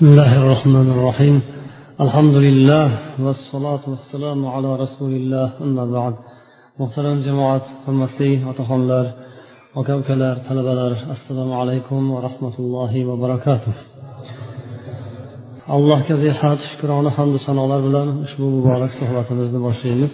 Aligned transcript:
بسم 0.00 0.06
الله 0.06 0.32
الرحمن 0.42 0.88
الرحيم 0.96 1.36
الحمد 2.00 2.34
لله 2.46 2.88
والصلاة 3.24 3.84
والسلام 3.92 4.40
على 4.54 4.70
رسول 4.84 5.12
الله 5.20 5.48
أما 5.66 5.84
بعد 5.96 6.14
محترم 6.80 7.16
جماعة 7.28 7.62
hurmatli 7.86 8.32
otaxonlar 8.50 9.06
aka 9.80 9.92
ukalar 10.00 10.36
talabalar 10.48 10.92
assalomu 11.14 11.54
alaykum 11.62 12.02
va 12.14 12.18
rahmatullohi 12.28 13.00
va 13.08 13.14
barakatuh 13.24 13.74
allohga 15.74 16.14
behad 16.24 16.58
shukrona 16.70 17.10
hamdu 17.18 17.38
sanolar 17.46 17.80
bilan 17.86 18.08
ushbu 18.24 18.46
muborak 18.56 18.92
suhbatimizni 19.00 19.60
boshlaymiz 19.66 20.12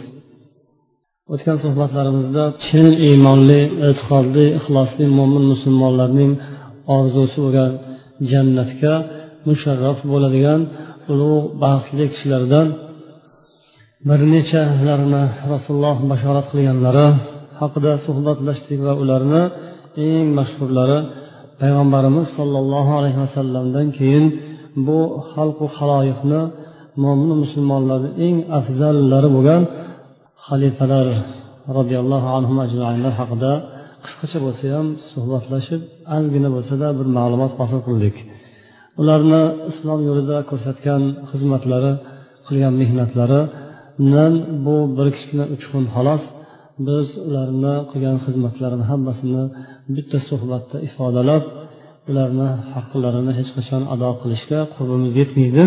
o'tgan 1.33 1.57
suhbatlarimizda 1.65 2.45
chin 2.67 2.87
iymonli 3.07 3.61
e'tiqodli 3.89 4.45
ixlosli 4.59 5.05
mo'min 5.19 5.45
musulmonlarning 5.53 6.33
orzusi 6.97 7.39
bo'lgan 7.45 7.73
jannatga 8.31 8.95
musharraf 9.48 9.98
bo'ladigan 10.12 10.62
ulug' 11.12 11.46
baxtli 11.64 12.06
kishilardan 12.14 12.68
bir 14.08 14.20
nechalarini 14.34 15.24
rasululloh 15.54 15.98
bashorat 16.12 16.46
qilganlari 16.52 17.08
haqida 17.60 17.92
suhbatlashdik 18.06 18.80
va 18.88 18.94
ularni 19.04 19.44
eng 20.08 20.26
mashhurlari 20.40 21.00
payg'ambarimiz 21.62 22.28
sollallohu 22.38 22.92
alayhi 23.00 23.20
vasallamdan 23.26 23.88
keyin 23.98 24.26
bu 24.88 25.00
xalqu 25.32 25.66
haloyiqni 25.78 26.42
mo'min 27.04 27.32
musulmonlarni 27.44 28.10
eng 28.26 28.36
afzallari 28.60 29.30
bo'lgan 29.36 29.62
xalifalar 30.48 31.08
roziyallohu 31.78 32.28
anhu 32.38 32.54
ajmainlar 32.66 33.14
haqida 33.22 33.52
qisqacha 34.06 34.40
bo'lsa 34.46 34.66
ham 34.76 34.88
suhbatlashib 35.12 35.82
ozgina 36.16 36.50
bo'lsada 36.56 36.88
bir 36.98 37.08
ma'lumot 37.18 37.52
hosil 37.60 37.82
qildik. 37.88 38.16
Ularni 39.02 39.42
islom 39.72 40.00
yo'lida 40.10 40.38
ko'rsatgan 40.50 41.02
xizmatlari 41.32 41.92
qilgan 42.48 42.74
mehnatlaridan 42.82 44.34
bu 44.66 44.76
bir 44.98 45.08
kichkina 45.16 45.46
uchqun 45.56 45.84
xolos 45.96 46.24
biz 46.88 47.08
ularni 47.28 47.76
qilgan 47.92 48.18
xizmatlarini 48.26 48.86
hammasini 48.92 49.44
bitta 49.96 50.18
suhbatda 50.30 50.78
ifodalab 50.88 51.44
ularni 52.10 52.50
haqqlarini 52.74 53.32
hech 53.40 53.50
qachon 53.58 53.84
ado 53.94 54.10
qilishga 54.22 54.60
qurbimiz 54.76 55.12
yetmaydi. 55.20 55.64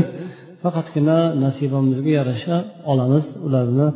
Faqatgina 0.62 1.18
nasibamizga 1.44 2.12
yarasha 2.18 2.56
olamiz 2.92 3.24
ularni 3.46 3.86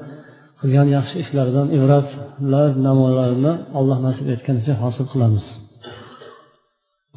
qilgan 0.61 0.89
yaxshi 0.97 1.17
ishlaridan 1.25 1.67
ibratlar 1.77 2.69
namunalarini 2.87 3.53
alloh 3.79 3.99
nasib 4.07 4.27
etganicha 4.35 4.73
hosil 4.83 5.07
qilamiz. 5.13 5.47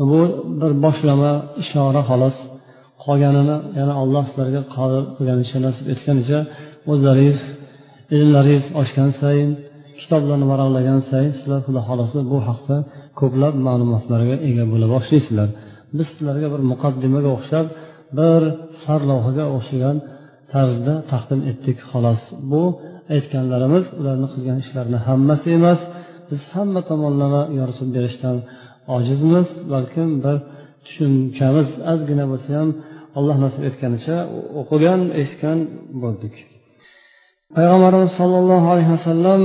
Bu 0.10 0.22
bir 0.62 0.72
boshlama 0.86 1.32
ishora 1.64 2.02
xolos 2.10 2.38
qolganini 3.06 3.58
yana 3.80 3.94
alloh 4.02 4.24
sizlarga 4.30 4.62
qodir 4.76 5.04
qilganicha 5.16 5.58
nasib 5.66 5.86
etganicha 5.94 6.40
o'zlaringiz 6.92 7.40
ilmlaringiz 8.16 8.66
oshgan 8.82 9.10
sayin 9.22 9.52
kitoblarni 10.02 10.46
varaqlagan 10.52 11.00
sayin 11.10 11.34
sizlar 11.40 11.60
xudo 11.68 11.82
xohlasa 11.88 12.20
bu 12.32 12.38
haqda 12.50 12.78
ko'plab 13.20 13.56
ma'lumotlarga 13.68 14.36
ega 14.50 14.64
bo'la 14.72 14.88
boshlaysizlar. 14.96 15.50
Biz 15.98 16.08
sizlarga 16.14 16.48
bir 16.54 16.62
muqaddimaga 16.72 17.30
o'xshab 17.38 17.66
bir 18.20 18.42
sarlavhaga 18.84 19.46
o'xshagan 19.56 19.98
tarzda 20.54 20.94
taqdim 21.12 21.42
etdik 21.52 21.78
xolos. 21.92 22.22
Bu 22.52 22.64
aytganlarimiz 23.16 23.86
ularni 24.00 24.28
qilgan 24.34 24.58
ishlarini 24.64 25.00
hammasi 25.08 25.48
emas 25.58 25.80
biz 26.30 26.42
hamma 26.54 26.82
tomonlama 26.90 27.42
yoritib 27.60 27.90
berishdan 27.96 28.38
ojizmiz 28.96 29.48
balkim 29.74 30.10
bir 30.24 30.38
tushunchamiz 30.86 31.70
ozgina 31.92 32.26
bo'lsa 32.32 32.50
ham 32.60 32.70
alloh 33.18 33.38
nasib 33.44 33.64
etganicha 33.70 34.18
o'qigan 34.62 35.02
eshitgan 35.22 35.60
bo'ldik. 36.04 36.36
Payg'ambarimiz 37.56 38.12
sollallohu 38.20 38.68
alayhi 38.74 38.92
vasallam 38.98 39.42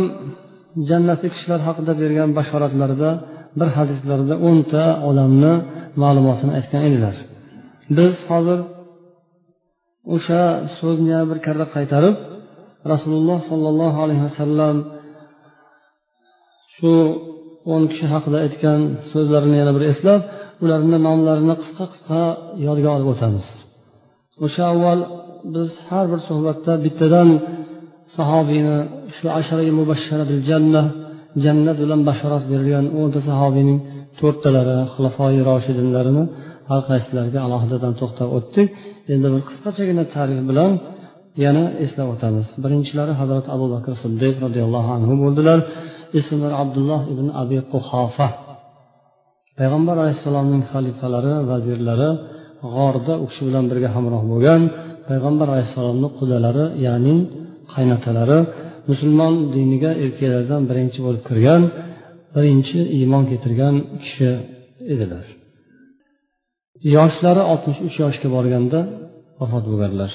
jannatli 0.89 1.29
kishilar 1.35 1.61
haqida 1.69 1.93
bergan 2.03 2.31
bashoratlarida 2.39 3.11
bir 3.59 3.69
hadislarida 3.77 4.35
o'nta 4.49 4.85
odamni 5.09 5.53
ma'lumotini 6.03 6.53
aytgan 6.59 6.83
edilar. 6.89 7.17
Biz 7.99 8.15
hozir 8.31 8.59
o'sha 10.15 10.43
so'zni 10.79 11.09
yana 11.15 11.27
bir 11.31 11.39
karra 11.47 11.67
qaytarib 11.77 12.17
rasululloh 12.93 13.39
sollallohu 13.51 13.99
alayhi 14.05 14.25
vasallam 14.29 14.77
shu 16.77 16.93
o'n 17.73 17.83
kishi 17.91 18.07
haqida 18.15 18.37
aytgan 18.45 18.81
so'zlarini 19.13 19.57
yana 19.63 19.73
bir 19.77 19.85
eslab 19.93 20.21
ularni 20.65 20.99
nomlarini 21.09 21.55
qisqa 21.63 21.85
qisqa 21.93 22.23
yodga 22.67 22.89
olib 22.97 23.09
o'tamiz. 23.13 23.47
O'sha 24.45 24.65
avval 24.73 25.01
biz 25.55 25.71
har 25.89 26.05
bir 26.13 26.21
suhbatda 26.29 26.73
bittadan 26.85 27.29
sahobiyni 28.17 28.77
shu 29.17 29.27
ashrai 29.41 29.71
mubashshara 29.81 30.25
bil 30.31 30.41
janna 30.51 30.83
jannat 31.45 31.77
bilan 31.83 32.01
bashorat 32.09 32.45
berilgan 32.51 32.87
o'nta 33.01 33.21
sahobiyning 33.31 33.79
to'rttalari 34.21 34.77
xulafoi 34.95 35.39
roshidinlarini 35.51 36.25
har 36.71 36.81
qaysilariga 36.91 37.41
alohidadan 37.47 37.93
to'xtab 38.01 38.29
o'tdik. 38.39 38.67
Endi 39.13 39.27
bir 39.33 39.43
qisqachagina 39.49 40.05
tarix 40.15 40.41
bilan 40.51 40.71
yana 41.45 41.65
eslab 41.85 42.09
o'tamiz. 42.15 42.47
Birinchilari 42.63 43.13
hazrati 43.21 43.49
abu 43.57 43.67
bakr 43.75 43.93
siddiq 44.03 44.35
roziyallohu 44.45 44.91
anhu 44.97 45.15
bo'ldilar. 45.23 45.59
Ismlari 46.21 46.57
abdulloh 46.63 47.01
ibn 47.13 47.27
abi 47.43 47.59
quhofa. 47.73 48.29
Payg'ambar 49.59 49.97
alayhissalomning 50.03 50.63
xalifalari 50.73 51.35
vazirlari 51.51 52.11
g'orda 52.75 53.15
u 53.23 53.25
kishi 53.31 53.43
bilan 53.49 53.65
birga 53.71 53.89
hamroh 53.97 54.23
bo'lgan 54.33 54.63
payg'ambar 55.09 55.47
alayhissalomni 55.55 56.09
qudalari 56.19 56.65
ya'ni 56.87 57.15
qaynotalari 57.73 58.39
musulmon 58.91 59.35
diniga 59.55 59.91
erkaklardan 60.05 60.63
birinchi 60.71 60.99
bo'lib 61.07 61.23
kirgan 61.29 61.63
birinchi 62.35 62.81
iymon 62.99 63.23
keltirgan 63.31 63.75
kishi 64.03 64.31
edilar. 64.93 65.27
Yoshlari 66.97 67.43
oltmish 67.53 67.81
uch 67.87 67.97
yoshga 68.05 68.29
borganda 68.37 68.81
vafot 69.41 69.65
bo'lganlar. 69.71 70.13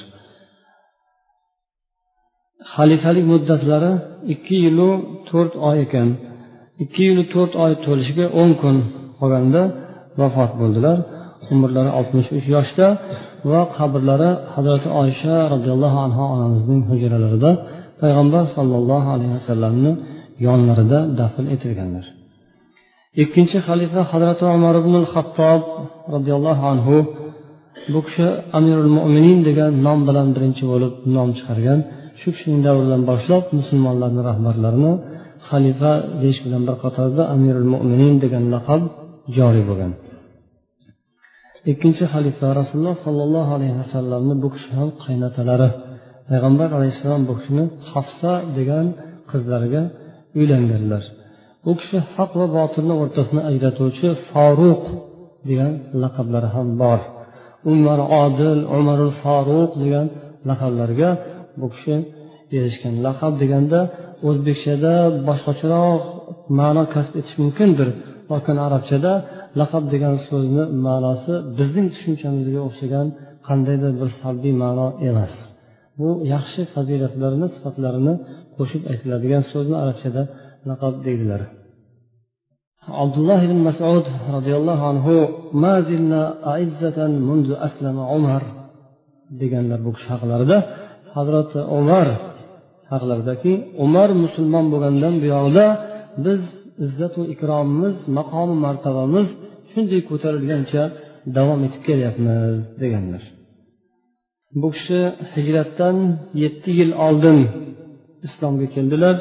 Xalifalik 2.73 3.25
muddatlari 3.33 3.91
ikki 4.33 4.55
yilu 4.65 4.89
to'rt 5.29 5.53
oy 5.69 5.77
ekan. 5.85 6.09
Ikki 6.83 7.01
yilu 7.09 7.23
to'rt 7.33 7.53
oy 7.63 7.71
to'lishiga 7.85 8.25
o'n 8.41 8.51
kun 8.61 8.75
qolganda 9.19 9.61
vafot 10.19 10.51
bo'ldilar. 10.61 10.97
Umrlari 11.53 11.91
oltmish 11.99 12.29
uch 12.37 12.47
yoshda 12.55 12.87
va 13.51 13.61
qabrlari 13.77 14.29
hazrati 14.53 14.89
oysha 15.01 15.35
roziyallohu 15.53 15.97
anhu 16.05 16.23
onamizning 16.33 16.81
hujralarida 16.89 17.51
payg'ambar 18.01 18.43
sollallohu 18.55 19.07
alayhi 19.15 19.33
vasallamni 19.39 19.91
yonlarida 20.45 20.99
dafn 21.19 21.45
etilganlar. 21.55 22.05
Ikkinchi 23.23 23.57
xalifa 23.67 24.01
hazrati 24.11 24.43
umar 24.57 24.75
ibn 24.81 24.93
xattob 25.13 25.61
roziyallohu 26.13 26.63
anhu 26.73 26.95
bu 27.93 27.99
kishi 28.07 28.27
amirul 28.57 28.91
mo'minin 28.97 29.39
degan 29.47 29.71
nom 29.85 29.99
bilan 30.07 30.27
birinchi 30.35 30.63
bo'lib 30.71 30.93
nom 31.15 31.29
chiqargan 31.37 31.79
shu 32.21 32.29
kishining 32.35 32.61
davridan 32.67 33.01
boshlab 33.11 33.43
musulmonlarni 33.59 34.21
rahbarlarini 34.29 34.93
xalifa 35.49 35.91
deyish 36.21 36.39
bilan 36.45 36.61
bir 36.67 36.75
qatorda 36.83 37.23
amirul 37.35 37.67
mo'minin 37.73 38.13
degan 38.23 38.45
laqab 38.55 38.81
joriy 39.37 39.63
bo'lgan. 39.69 39.91
Ikkinchi 41.71 42.05
xalifa 42.13 42.47
rasululloh 42.59 42.97
sollallohu 43.05 43.51
alayhi 43.57 43.75
vasallamni 43.81 44.35
bu 44.43 44.47
kishi 44.55 44.71
ham 44.79 44.89
qaynotalari 45.03 45.69
payg'ambar 46.29 46.69
alayhissalom 46.77 47.23
bu 47.29 47.33
kishini 47.39 47.65
hafsa 47.91 48.31
degan 48.57 48.85
qizlariga 49.31 49.83
uylanganlar 50.39 51.03
u 51.69 51.71
kishi 51.79 51.97
haq 52.15 52.31
va 52.39 52.47
botilni 52.57 52.93
o'rtasini 53.01 53.41
ajratuvchi 53.51 54.09
foruq 54.29 54.83
degan 55.49 55.73
laqablari 56.03 56.49
ham 56.55 56.67
bor. 56.81 56.99
Umar 57.73 57.99
odil 58.25 58.59
umarul 58.77 59.13
foruq 59.23 59.71
degan 59.83 60.07
laqablarga 60.49 61.09
bu 61.59 61.67
kishi 61.73 61.95
erishgan. 62.57 62.95
Laqab 63.07 63.33
deganda 63.41 63.79
o'zbekchada 64.27 64.93
boshqacharoq 65.27 66.03
ma'no 66.59 66.83
kasb 66.93 67.13
etish 67.19 67.35
mumkindir. 67.43 67.89
Lokin 68.31 68.57
arabchada 68.67 69.13
laqab 69.59 69.83
degan 69.93 70.15
so'zni 70.27 70.63
ma'nosi 70.85 71.33
bizning 71.57 71.87
tushunchamizga 71.93 72.61
o'xshagan 72.67 73.07
qandaydir 73.47 73.91
bir 73.99 74.09
salbiy 74.21 74.53
ma'no 74.63 74.87
emas. 75.09 75.33
Bu 75.99 76.09
yaxshi 76.33 76.61
fazilatlarini 76.73 77.47
sifatlarini 77.55 78.13
qo'shib 78.57 78.81
aytiladigan 78.91 79.43
so'zni 79.51 79.75
arabchada 79.83 80.21
laqab 80.69 80.93
deydilar. 81.07 81.41
Abdulloh 83.03 83.39
ibn 83.47 83.59
masud 83.69 84.05
roziyallohu 84.35 84.83
anhu 84.91 85.15
umar 88.17 88.43
deganlar 89.41 89.79
bu 89.85 89.91
kishi 89.95 90.07
haqlarida 90.13 90.57
hazrati 91.15 91.59
umar 91.79 92.07
haqlaridaki 92.91 93.53
umar 93.85 94.09
musulmon 94.23 94.65
bo'lgandan 94.73 95.13
buyog'ida 95.23 95.65
biz 96.25 96.41
izzatu 96.85 97.21
ikromimiz 97.33 97.95
maqomi 98.17 98.55
martabamiz 98.65 99.27
shunday 99.71 100.01
ko'tarilgancha 100.09 100.83
davom 101.37 101.59
etib 101.67 101.81
kelyapmiz 101.87 102.55
deganlar. 102.81 103.23
Bu 104.61 104.67
kishi 104.75 105.01
hijratdan 105.35 105.97
yetti 106.43 106.69
yil 106.79 106.91
oldin 107.07 107.39
islomga 108.27 108.67
keldilar. 108.75 109.17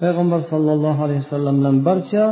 Payg'ambar 0.00 0.40
sollallohu 0.52 1.00
alayhi 1.06 1.22
vasallam 1.24 1.54
bilan 1.60 1.76
barcha 1.88 2.24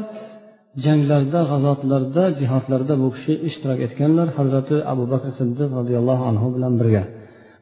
janglarda 0.85 1.41
g'azotlarda 1.50 2.25
jihodlarda 2.41 2.94
bu 3.02 3.08
kishi 3.17 3.35
ishtirok 3.49 3.79
etganlar 3.87 4.29
hazrati 4.38 4.76
abu 4.93 5.05
bakr 5.12 5.31
siddiq 5.38 5.69
roziyallohu 5.79 6.25
anhu 6.31 6.46
bilan 6.56 6.73
birga. 6.81 7.02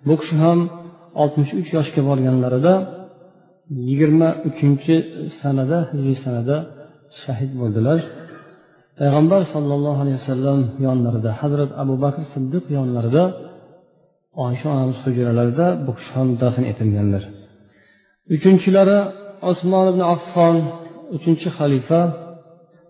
Bu 0.07 0.15
kishi 0.21 0.37
ham 0.45 0.59
oltmish 1.21 1.53
uch 1.61 1.69
yoshga 1.77 2.03
borganlarida 2.09 2.75
yigirma 3.89 4.29
uchinchi 4.49 4.95
sanada 5.41 5.79
hijriy 5.91 6.17
sanada 6.25 6.57
shahid 7.23 7.53
bo'ldilar. 7.61 7.99
Payg'ambar 8.99 9.41
sollallohu 9.55 9.99
alayhi 10.03 10.19
vasallam 10.23 10.61
yonlarida 10.87 11.31
hazrat 11.41 11.71
abu 11.83 11.95
bakr 12.05 12.23
siddiq 12.35 12.65
yonlarida 12.77 13.25
oysha 14.45 14.67
onamiz 14.75 14.99
hujralarida 15.05 15.67
bu 15.85 15.91
kishi 15.97 16.11
ham 16.17 16.29
dafn 16.43 16.65
etilganlar. 16.73 17.23
Uchinchilari 18.35 18.99
osmon 19.51 19.87
ibn 19.93 20.03
affon 20.15 20.57
uchinchi 21.17 21.49
xalifa 21.59 22.01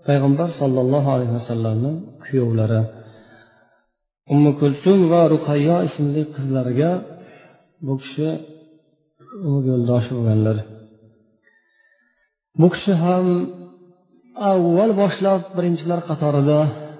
payg'ambar 0.06 0.48
sollallohu 0.60 1.08
alayhi 1.14 1.34
vasallamni 1.38 1.92
kuyovlari. 2.24 2.80
Ummu 4.32 4.50
kulsum 4.60 4.98
va 5.12 5.22
ruqayyo 5.34 5.76
ismli 5.88 6.22
qizlariga 6.34 6.90
bu 7.86 7.94
kishi 8.02 8.28
umr 9.48 9.62
yo'ldoshi 9.70 10.10
bo'lganlar. 10.16 10.56
Bu 12.60 12.66
kishi 12.74 12.92
ham 13.04 13.26
avval 14.52 14.92
boshlab 15.02 15.40
birinchilar 15.56 16.00
qatorida 16.08 16.58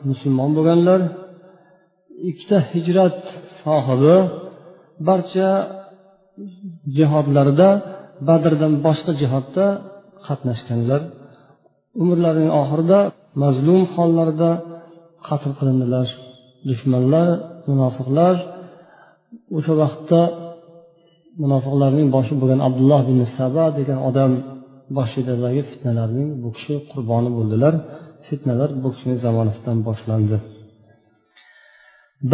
musulmon 0.09 0.51
bo'lganlar. 0.57 1.01
Ikkita 2.31 2.59
hijrat 2.73 3.19
sohibi 3.61 4.17
barcha 5.09 5.51
jihodlarda 6.97 7.69
badrdan 8.29 8.75
boshqa 8.87 9.13
jihodda 9.23 9.67
qatnashganlar. 10.27 11.01
Umrlarining 12.03 12.53
oxirida 12.61 13.01
mazlum 13.43 13.83
hollarida 13.95 14.51
qatl 15.29 15.51
qilindilar. 15.59 16.07
Dushmanlar 16.69 17.29
munofiqlar 17.69 18.35
o'sha 19.57 19.75
vaqtda 19.83 20.21
munofiqlarning 21.43 22.09
boshi 22.17 22.35
bo'lgan 22.41 22.61
abdulloh 22.69 23.01
ibn 23.07 23.21
saba 23.39 23.65
degan 23.79 23.99
odam 24.09 24.33
boshidagi 24.97 25.63
fitnalarning 25.71 26.29
bu 26.43 26.49
kishi 26.57 26.75
qurboni 26.93 27.31
bo'ldilar. 27.39 27.75
Fitnalar 28.29 28.71
bu 28.83 28.89
kishining 28.95 29.19
zamonasidan 29.27 29.79
boshlandi. 29.89 30.37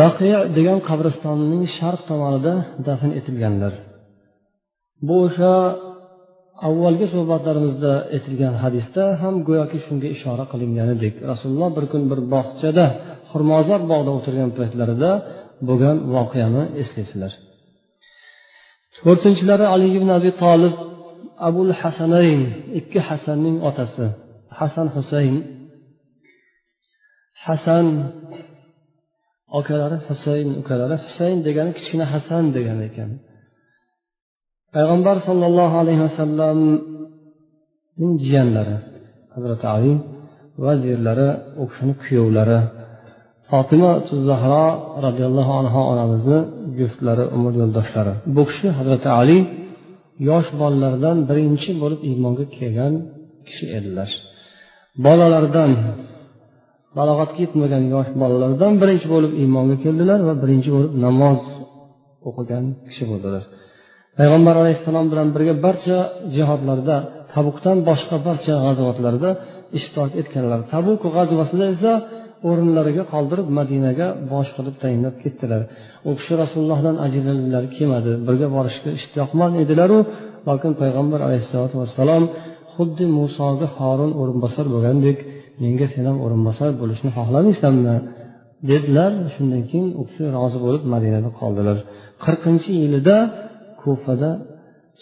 Baqiya 0.01 0.39
degan 0.57 0.79
qabristonning 0.89 1.63
sharq 1.79 2.01
tomonida 2.11 2.55
dafn 2.87 3.11
etilganlar. 3.19 3.73
Bu 5.07 5.15
o'sha 5.27 5.55
avvalgi 6.69 7.07
suhbatlarimizda 7.15 7.93
aytilgan 8.17 8.55
hadisda 8.63 9.05
ham 9.23 9.35
go'yoki 9.49 9.79
shunga 9.87 10.09
ishora 10.17 10.45
qilingan 10.53 10.89
edek 10.97 11.15
rasululloh 11.31 11.71
bir 11.77 11.85
kun 11.93 12.03
bir 12.11 12.21
bog'chada 12.35 12.87
xurmozor 13.31 13.81
bog'da 13.93 14.11
o'tirgan 14.19 14.51
paytlarida 14.59 15.11
bo'lgan 15.69 15.97
voqeani 16.15 16.63
eslaysizlar 16.83 17.33
to'rtinchilari 19.05 19.67
ali 19.75 19.89
ibn 19.99 20.09
abi 20.19 20.31
tolib 20.43 20.75
abul 21.49 21.71
hasanayn 21.81 22.41
ikki 22.79 23.01
hasanning 23.09 23.57
otasi 23.69 24.07
hasan 24.59 24.89
husayn. 24.97 25.37
Hasan 27.47 27.87
akalari 29.59 29.99
husayn 30.09 30.49
ukalari 30.61 30.97
husayn 31.05 31.37
degani 31.47 31.71
kichkina 31.79 32.07
hasan 32.15 32.45
degani 32.57 32.83
ekan. 32.91 33.11
Payg'ambar 34.75 35.17
sollallohu 35.29 35.75
alayhi 35.83 36.03
vasallamning 36.09 38.13
jiyanlari 38.23 38.77
hazrati 39.35 39.67
ali 39.75 39.93
vazirlari 40.65 41.29
u 41.63 41.65
kishini 41.71 41.95
kuyovlari 42.03 42.59
fotima 43.51 43.91
zahro 44.29 44.67
roziyallohu 45.07 45.53
anhu 45.61 45.81
onamizni 45.93 46.41
juftlari 46.81 47.25
umr 47.37 47.53
yo'ldoshlari. 47.61 48.13
Bu 48.37 48.43
kishi 48.51 48.69
hazrati 48.79 49.09
ali 49.21 49.39
yosh 50.29 50.49
bolalardan 50.61 51.17
birinchi 51.29 51.71
bo'lib 51.83 52.01
iymonga 52.11 52.45
kelgan 52.57 52.95
kishi 53.47 53.67
edilar. 53.79 54.11
Bolalardan 55.07 55.71
balog'atga 56.99 57.39
yetmagan 57.45 57.85
yosh 57.95 58.11
bolalardan 58.23 58.73
birinchi 58.83 59.07
bo'lib 59.15 59.33
iymonga 59.43 59.77
keldilar 59.85 60.21
va 60.29 60.35
birinchi 60.43 60.71
bo'lib 60.77 60.93
namoz 61.07 61.41
o'qigan 62.29 62.65
kishi 62.89 63.05
bo'ldilar. 63.11 63.45
Payg'ambar 64.19 64.55
alayhissalom 64.63 65.07
bilan 65.13 65.29
birga 65.35 65.55
barcha 65.67 65.99
jihodlarda 66.37 66.97
tabukdan 67.35 67.77
boshqa 67.89 68.17
barcha 68.29 68.55
g'azotlarda 68.65 69.31
ishtirok 69.79 70.13
etganlar. 70.21 70.61
Tabuk 70.73 71.01
g'azvasida 71.17 71.67
esa 71.75 71.93
o'rinlariga 72.49 73.05
qoldirib 73.13 73.49
madinaga 73.59 74.07
bosh 74.33 74.51
qilib 74.57 74.77
tayinlab 74.83 75.15
ketdilar. 75.23 75.63
U 76.09 76.11
kishi 76.19 76.35
rasulullohdan 76.43 76.97
ajraldilar 77.07 77.65
kelmadi. 77.77 78.13
Birga 78.27 78.49
borishga 78.57 78.91
ishtiyoqmand 78.99 79.55
edilaru 79.63 79.99
lokin 80.49 80.73
payg'ambar 80.81 81.21
alayhissalotu 81.27 81.77
vassalom 81.83 82.25
xuddi 82.75 83.05
musoga 83.19 83.67
horun 83.79 84.13
o'rinbosar 84.21 84.67
bo'lgandek 84.75 85.19
menga 85.63 85.87
sen 85.95 86.05
ham 86.09 86.19
o'rinbosar 86.25 86.71
bo'lishni 86.81 87.11
xohlamaysanmi 87.19 87.97
dedilar. 88.71 89.13
Shundan 89.35 89.63
keyin 89.71 89.89
u 90.01 90.03
kishi 90.09 90.25
rozi 90.37 90.59
bo'lib 90.65 90.85
madinada 90.95 91.31
qoldilar. 91.41 91.77
Qirqinchi 92.25 92.71
yilida 92.83 93.17
kufada 93.81 94.31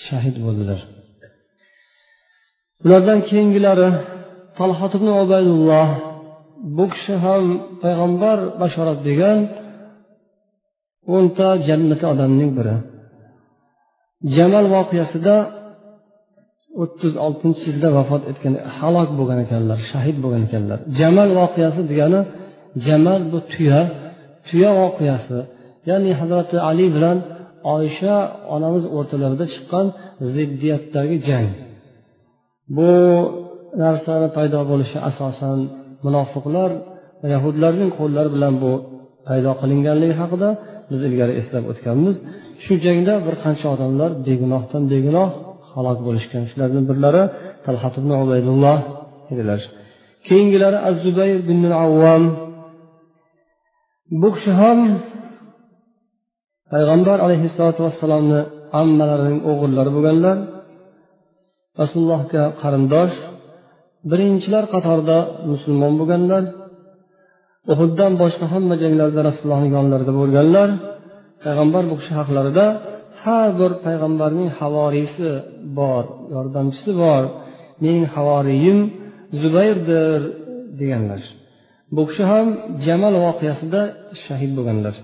shahid 0.06 0.36
bo'ldilar. 0.44 0.80
Ulardan 2.84 3.18
keyingilari 3.28 3.88
talhat 4.58 4.92
ibn 4.98 5.08
ubaydulloh 5.22 5.88
bu 6.76 6.84
kishi 6.92 7.14
ham 7.24 7.42
payg'ambar 7.82 8.38
bashorat 8.60 8.98
bergan 9.06 9.38
o'nta 11.14 11.48
jannati 11.68 12.04
odamning 12.12 12.50
biri. 12.58 12.76
Jamal 14.36 14.66
voqeasida 14.76 15.36
o'ttiz 16.82 17.12
oltinchi 17.26 17.62
yilda 17.70 17.88
vafot 17.98 18.22
etgan 18.30 18.54
halok 18.78 19.10
bo'lgan 19.18 19.38
ekanlar 19.44 19.78
shahid 19.90 20.16
bo'lgan 20.22 20.42
ekanlar. 20.48 20.78
Jamal 21.00 21.30
voqeasi 21.40 21.80
degani 21.90 22.20
jamal 22.86 23.20
bu 23.32 23.38
tuya 23.52 23.80
tuya 24.48 24.70
voqeasi. 24.82 25.38
Ya'ni 25.88 26.10
hazrati 26.20 26.56
ali 26.70 26.86
bilan 26.96 27.18
oysha 27.74 28.14
onamiz 28.54 28.84
o'rtalarida 28.96 29.46
chiqqan 29.52 29.86
ziddiyatdagi 30.34 31.16
jang. 31.28 31.48
Bu 32.76 32.90
narsani 33.82 34.28
paydo 34.36 34.60
bo'lishi 34.70 34.98
asosan 35.10 35.58
munofiqlar 36.06 36.70
yahudlarning 37.34 37.90
qo'llari 37.98 38.30
bilan 38.36 38.54
bu 38.62 38.72
paydo 39.26 39.50
qilinganligi 39.60 40.14
haqida 40.22 40.48
biz 40.90 41.00
ilgari 41.08 41.32
eslab 41.40 41.64
o'tganmiz. 41.72 42.16
Shu 42.64 42.74
jangda 42.84 43.14
bir 43.26 43.34
qancha 43.44 43.66
odamlar 43.74 44.10
begunohdan 44.26 44.82
begunoh 44.92 45.30
halok 45.72 45.98
bo'lishgan. 46.06 46.42
Shulardan 46.50 46.84
birlari 46.90 47.22
talhat 47.66 47.94
ibn 48.00 48.10
ubaydulloh 48.22 48.78
edilar. 49.32 49.60
Keyingilari 50.26 50.78
az 50.88 50.96
zubayr 51.04 51.38
bin 51.48 51.60
avvam 51.84 52.24
bu 54.20 54.28
kishi 54.34 54.52
ham 54.62 54.78
payg'ambar 56.72 57.18
alayhissalotu 57.26 57.80
vassalomni 57.86 58.40
ammalarining 58.80 59.40
o'g'illari 59.50 59.90
bo'lganlar. 59.96 60.36
Rasulullohga 61.80 62.42
qarindosh 62.62 63.14
birinchilar 64.10 64.64
qatorida 64.74 65.18
musulmon 65.52 65.92
bo'lganlar 66.00 66.42
uhuddan 67.72 68.12
boshqa 68.22 68.46
hamma 68.54 68.74
janglarda 68.82 69.20
rasulullohni 69.28 69.68
yonlarida 69.76 70.12
bo'lganlar 70.20 70.68
payg'ambar 71.44 71.82
bu 71.90 71.94
kishi 72.00 72.12
haqlarida 72.20 72.66
har 73.26 73.48
bir 73.60 73.72
payg'ambarning 73.86 74.50
havoriysi 74.60 75.28
bor 75.78 76.04
yordamchisi 76.34 76.90
bor. 77.04 77.22
Mening 77.82 78.06
havoriyim 78.16 78.78
zubayrdir 79.40 80.20
deganlar. 80.80 81.22
Bu 81.96 82.02
kishi 82.08 82.24
ham 82.32 82.46
jamal 82.86 83.14
voqeasida 83.26 83.80
shahid 84.24 84.52
bo'lganlar. 84.58 84.94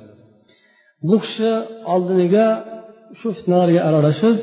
Bu 1.09 1.17
kishi 1.25 1.51
oldiniga 1.95 2.47
shu 3.19 3.29
fitnalarga 3.37 3.81
aralashib 3.89 4.37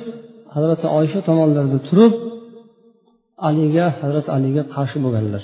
hazrati 0.56 0.88
oysha 1.00 1.20
tomonlarida 1.30 1.80
turib 1.90 2.14
aliga 3.48 3.86
hazrat 4.02 4.28
aliga 4.36 4.64
qarshi 4.76 4.98
bo'lganlar. 5.06 5.44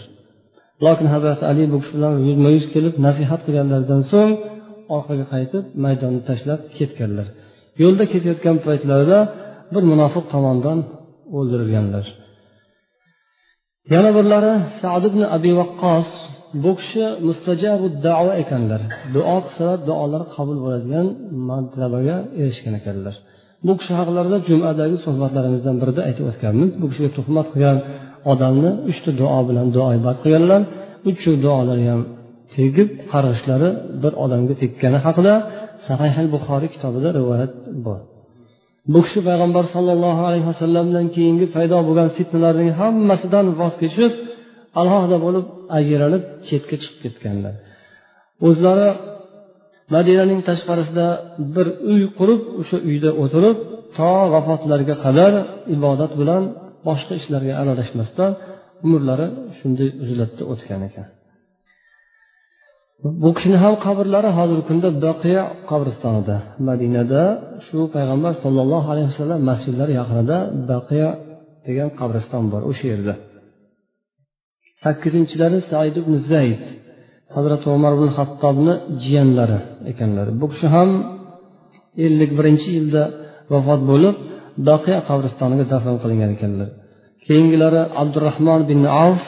Lokin 0.85 1.07
hazrati 1.13 1.43
ali 1.51 1.63
bu 1.73 1.77
kishi 1.81 1.93
bilan 1.97 2.13
yuzma 2.27 2.49
yuz 2.55 2.65
kelib 2.73 2.93
nasihat 3.05 3.41
qilganlaridan 3.45 4.01
so'ng 4.11 4.31
orqaga 4.95 5.25
qaytib 5.33 5.63
maydonni 5.83 6.21
tashlab 6.29 6.59
ketganlar. 6.77 7.27
Yo'lda 7.81 8.03
ketayotgan 8.13 8.57
paytlarida 8.67 9.19
bir 9.73 9.83
munofiq 9.91 10.23
tomonidan 10.33 10.79
o'ldirilganlar. 11.37 12.05
Yana 13.93 14.11
birlari 14.17 14.53
sad 14.81 15.03
ibn 15.09 15.21
abi 15.37 15.51
vaqqos 15.61 16.09
bu 16.63 16.71
kishi 16.79 17.05
mustajabu 17.27 17.87
davo 18.05 18.31
ekanlar. 18.43 18.81
Duo 19.15 19.37
qilsalar 19.45 19.79
duolari 19.89 20.25
qabul 20.35 20.57
bo'ladigan 20.65 21.07
martabaga 21.49 22.17
erishgan 22.41 22.75
ekanlar. 22.81 23.15
Bu 23.67 23.73
kishi 23.79 23.93
haqlarida 23.99 24.37
jumadagi 24.49 24.97
suhbatlarimizdan 25.05 25.75
birida 25.81 26.01
aytib 26.07 26.25
o'tganmiz. 26.31 26.69
Bu 26.81 26.85
kishiga 26.91 27.11
tuhmat 27.17 27.47
qilgan 27.53 27.77
odamni 28.31 28.71
uchta 28.91 29.11
duo 29.21 29.39
bilan 29.49 29.67
duoibat 29.75 30.17
qilganlar. 30.23 30.61
Uchu 31.09 31.31
duolari 31.45 31.85
ham 31.91 32.01
tegib 32.55 32.89
qarg'ishlari 33.11 33.69
bir 34.03 34.13
odamga 34.23 34.53
tekkani 34.61 34.99
haqida 35.05 35.33
sahih 35.87 36.15
buxoriy 36.33 36.69
kitobida 36.75 37.09
rivoyat 37.19 37.53
bor 37.85 38.01
bu 38.93 38.99
kishi 39.05 39.19
payg'ambar 39.27 39.65
sollallohu 39.75 40.21
alayhi 40.29 40.47
vasallamdan 40.51 41.05
keyingi 41.15 41.47
paydo 41.55 41.77
bo'lgan 41.87 42.09
fitnalarning 42.17 42.71
hammasidan 42.81 43.45
voz 43.59 43.73
kechib 43.83 44.13
alohida 44.81 45.17
bo'lib 45.25 45.45
ajralib 45.79 46.23
chetga 46.47 46.75
chiqib 46.81 46.97
ketganlar. 47.03 47.53
O'zlari 48.47 48.89
madinaning 49.93 50.41
tashqarisida 50.49 51.07
bir 51.55 51.67
uy 51.91 52.03
qurib 52.17 52.41
o'sha 52.61 52.77
uyda 52.89 53.09
o'tirib 53.23 53.57
to 53.97 54.11
vafotlariga 54.33 54.95
qadar 55.05 55.33
ibodat 55.75 56.11
bilan 56.21 56.43
boshqa 56.87 57.13
ishlarga 57.21 57.53
aralashmasdan 57.61 58.31
umrlari 58.85 59.27
shunday 59.57 59.89
uzlatda 60.03 60.43
o'tgan 60.53 60.81
ekan. 60.89 61.07
Bu 63.21 63.29
kishini 63.37 63.57
ham 63.63 63.75
qabrlari 63.85 64.29
hozirgi 64.37 64.63
kunda 64.69 64.89
baqiya 65.05 65.43
qabristonida 65.71 66.35
madinada 66.69 67.23
shu 67.67 67.79
payg'ambar 67.95 68.33
sollallohu 68.43 68.87
alayhi 68.93 69.09
vasallam 69.11 69.39
masjidlari 69.49 69.93
yaqinida 69.99 70.37
baqiya 70.71 71.09
degan 71.67 71.89
qabriston 71.99 72.43
bor 72.53 72.61
o'sha 72.71 72.85
yerda. 72.93 73.13
Sakkizinchilari 74.83 75.59
said 75.71 75.95
ibn 76.01 76.13
zayd 76.31 76.61
hazrati 77.35 77.67
umar 77.77 77.91
ibn 77.97 78.09
hattobni 78.17 78.73
jiyanlari 79.03 79.59
ekanlar. 79.91 80.27
Bu 80.39 80.45
kishi 80.51 80.67
ham 80.75 80.89
ellik 82.05 82.31
birinchi 82.37 82.69
yilda 82.77 83.03
vafot 83.53 83.81
bo'lib 83.91 84.15
doqiya 84.69 84.99
qabristoniga 85.09 85.65
dafn 85.73 85.95
qilingan 86.03 86.31
ekanlar. 86.35 86.69
Keyingilari 87.25 87.81
abdurahmon 88.01 88.61
bin 88.71 88.81
avf 89.05 89.23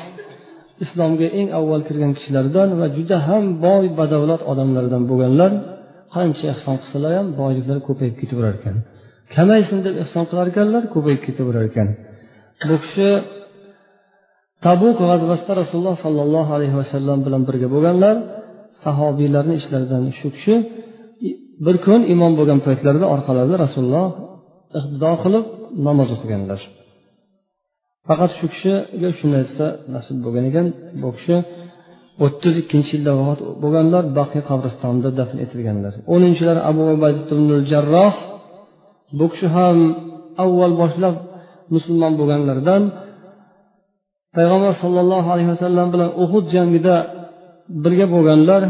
islomga 0.84 1.28
eng 1.40 1.50
avval 1.60 1.82
kirgan 1.88 2.12
kishilardan 2.18 2.70
va 2.80 2.88
juda 2.98 3.18
ham 3.28 3.44
boy 3.66 3.86
badavlat 4.00 4.42
odamlardan 4.52 5.04
bo'lganlar 5.10 5.52
qancha 6.16 6.46
ehson 6.54 6.76
qilsalar 6.82 7.12
ham 7.20 7.28
boyliklari 7.42 7.82
ko'payib 7.88 8.16
ketaverar 8.22 8.54
ekan. 8.60 8.76
Kamaysin 9.36 9.80
deb 9.86 9.96
ehson 10.04 10.24
qilar 10.30 10.46
ekanlar 10.52 10.84
ko'payib 10.94 11.22
ketaverar 11.28 11.64
ekan. 11.70 11.88
Bu 12.68 12.76
kishi 12.84 13.10
tabuk 14.68 14.98
g'azvasida 15.10 15.54
rasululloh 15.62 15.96
sollallohu 16.06 16.52
alayhi 16.58 16.76
vasallam 16.82 17.20
bilan 17.26 17.42
birga 17.48 17.68
bo'lganlar 17.76 18.16
sahobiylarni 18.84 19.54
ishlaridan 19.62 20.04
shu 20.20 20.28
kishi 20.36 20.56
bir 21.66 21.76
kun 21.86 22.02
imom 22.14 22.32
bo'lgan 22.40 22.60
paytlarida 22.68 23.06
orqalarida 23.16 23.58
rasululloh 23.66 24.08
iqtido 24.80 25.12
qilib 25.24 25.46
namoz 25.88 26.10
o'qiganlar. 26.16 26.60
Faqat 28.08 28.32
shu 28.40 28.46
kishiga 28.54 29.10
shu 29.18 29.26
narsa 29.36 29.66
nasib 29.94 30.18
bo'lgan 30.26 30.44
ekan 30.50 30.68
bu 31.02 31.10
kishi 31.18 31.36
o'ttiz 32.26 32.54
ikkinchi 32.62 32.92
yilda 32.96 33.12
vafot 33.20 33.40
bo'lganlar 33.64 34.04
baqiy 34.20 34.42
qabristonida 34.50 35.10
dafn 35.20 35.38
etilganlar. 35.46 35.94
O'ninchilari 36.14 36.62
abu 36.72 36.84
jarroh 37.72 38.14
bu 39.20 39.26
kishi 39.32 39.48
ham 39.58 39.78
avval 40.44 40.74
boshlab 40.82 41.16
musulmon 41.74 42.14
bo'lganlardan 42.20 42.84
payg'ambar 44.36 44.74
sollallohu 44.84 45.28
alayhi 45.34 45.50
vasallam 45.56 45.88
bilan 45.94 46.10
uhud 46.24 46.46
jangida 46.56 46.96
birga 47.84 48.06
bo'lganlar 48.14 48.62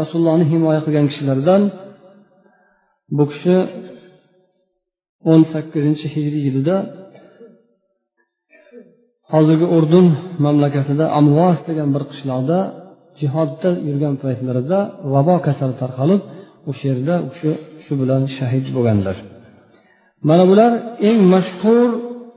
rasulullohni 0.00 0.44
himoya 0.52 0.80
qilgan 0.86 1.06
kishilardan 1.10 1.62
bu 3.16 3.24
kishi 3.32 3.56
o'n 5.30 5.40
sakkizinchi 5.52 6.06
hijriy 6.14 6.42
yilida 6.48 6.76
hozirgi 9.32 9.66
urdun 9.76 10.06
mamlakatida 10.44 11.04
amvos 11.18 11.58
degan 11.68 11.88
bir 11.94 12.02
qishloqda 12.10 12.58
jihodda 13.20 13.70
yurgan 13.86 14.14
paytlarida 14.22 14.78
vabo 15.12 15.36
kasali 15.46 15.74
tarqalib 15.82 16.20
o'sha 16.70 16.84
yerda 16.90 17.14
u 17.26 17.28
kishi 17.32 17.50
shu 17.84 17.92
bilan 18.00 18.22
shahid 18.36 18.66
bo'lganlar. 18.76 19.16
Mana 20.28 20.44
bular 20.50 20.72
eng 21.08 21.20
mashhur 21.34 21.88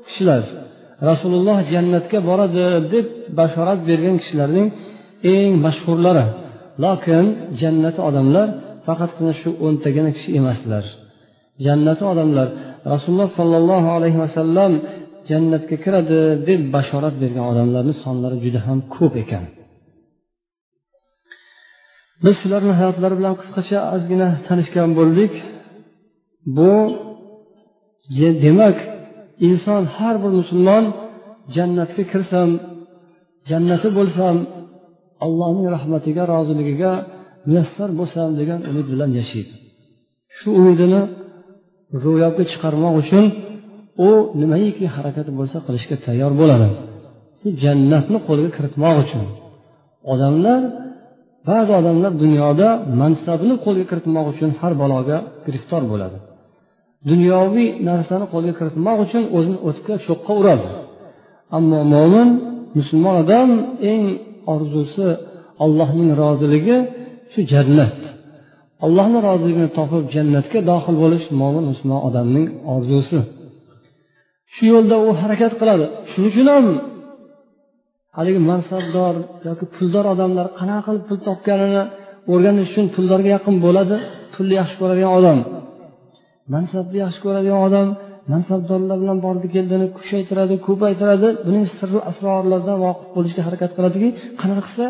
kishilar. 0.08 0.44
Rasululloh 1.10 1.58
jannatga 1.74 2.20
boradi 2.30 2.66
deb 2.94 3.08
bashorat 3.40 3.80
bergan 3.90 4.16
kishilarning 4.22 4.68
eng 5.34 5.52
mashhurlari. 5.66 6.26
Lokin 6.84 7.26
jannati 7.62 8.00
odamlar 8.10 8.48
faqatgina 8.88 9.34
shu 9.42 9.50
o'ntagina 9.66 10.10
kishi 10.18 10.30
emaslar. 10.40 10.86
Jannati 11.66 12.04
odamlar 12.12 12.48
rasululloh 12.94 13.30
sollallohu 13.40 13.90
alayhi 13.98 14.20
vasallam 14.26 14.72
jannatga 15.30 15.76
kiradi 15.84 16.20
deb 16.48 16.62
bashorat 16.76 17.16
bergan 17.22 17.46
odamlarni 17.52 17.94
sonlari 18.04 18.38
juda 18.46 18.60
ham 18.68 18.80
ko'p 18.96 19.14
ekan. 19.24 19.46
Biz 22.24 22.36
shularni 22.42 22.74
hayotlari 22.80 23.16
bilan 23.20 23.34
qisqacha 23.42 23.80
ozgina 23.96 24.28
tanishgan 24.48 24.90
bo'ldik. 25.00 25.34
Bu 26.58 26.72
demak 28.44 28.78
inson 29.48 29.84
har 29.96 30.16
bir 30.24 30.32
musulmon 30.40 30.84
jannatga 31.56 32.04
kirsam 32.12 32.50
jannati 33.50 33.90
bo'lsam 33.98 34.36
allohning 35.26 35.68
rahmatiga 35.76 36.24
roziligiga 36.34 36.92
muyassar 37.48 37.90
bo'lsam 38.00 38.30
degan 38.40 38.60
umid 38.70 38.88
bilan 38.94 39.12
yashaydi. 39.20 39.54
Shu 40.38 40.48
umidini 40.60 41.02
ro'yobga 42.04 42.44
chiqarmoq 42.52 42.94
uchun 43.02 43.26
u 44.08 44.10
nimaiki 44.42 44.86
harakat 44.96 45.28
bo'lsa 45.40 45.58
qilishga 45.66 45.96
tayyor 46.06 46.32
bo'ladi. 46.42 46.68
Jannatni 47.64 48.20
qo'lga 48.28 48.50
kiritmoq 48.56 48.96
uchun. 49.04 49.26
Odamlar 50.14 50.62
ba'zi 51.50 51.72
odamlar 51.80 52.12
dunyoda 52.24 52.68
mansabini 53.02 53.56
qo'lga 53.66 53.86
kiritmoq 53.92 54.26
uchun 54.34 54.50
har 54.60 54.74
baloga 54.82 55.18
giriftor 55.46 55.84
bo'ladi. 55.92 56.18
Dunyoviy 57.08 57.70
narsani 57.90 58.26
qo'lga 58.34 58.54
kiritmoq 58.60 58.98
uchun 59.06 59.24
o'zini 59.38 59.58
o'tga 59.70 59.96
cho'qqa 60.06 60.32
uradi. 60.42 60.68
Ammo 61.58 61.80
mo'min 61.94 62.30
musulmon 62.78 63.16
odam 63.24 63.50
eng 63.92 64.04
orzusi 64.54 65.08
allohning 65.64 66.10
roziligi 66.22 66.78
shu 67.32 67.40
jannat. 67.54 67.98
Allohni 68.86 69.20
roziligini 69.28 69.70
topib 69.78 70.04
jannatga 70.16 70.60
dohil 70.70 70.96
bo'lish 71.04 71.26
mo'min 71.42 71.64
musulmon 71.72 72.02
odamning 72.08 72.48
orzusi. 72.74 73.20
Shu 74.54 74.64
yo'lda 74.74 74.96
u 75.06 75.10
harakat 75.22 75.54
qiladi. 75.60 75.86
Shuning 76.12 76.30
uchun 76.32 76.48
ham 76.54 76.66
haligi 78.18 78.42
mansabdor 78.52 79.16
yoki 79.48 79.66
puldor 79.76 80.06
odamlar 80.14 80.48
qanaqa 80.60 80.82
qilib 80.88 81.04
pul 81.10 81.20
topganini 81.28 81.84
o'rganish 82.32 82.70
uchun 82.72 82.86
puldorga 82.96 83.30
yaqin 83.36 83.56
bo'ladi 83.66 83.96
pulni 84.34 84.54
yaxshi 84.60 84.76
ko'radigan 84.82 85.14
odam. 85.20 85.40
Mansabni 86.54 86.98
yaxshi 87.04 87.20
ko'radigan 87.26 87.62
odam 87.68 87.88
mansabdorlar 88.32 88.98
bilan 89.04 89.18
bordi 89.26 89.48
keldini 89.56 89.88
kuchaytiradi 89.98 90.56
ko'paytiradi. 90.68 91.28
Buning 91.48 91.66
sirli 91.78 92.00
asrorlaridan 92.10 92.78
voqif 92.86 93.10
bo'lishga 93.16 93.42
harakat 93.48 93.72
qiladiki 93.78 94.10
qanaqa 94.42 94.62
qilsa 94.68 94.86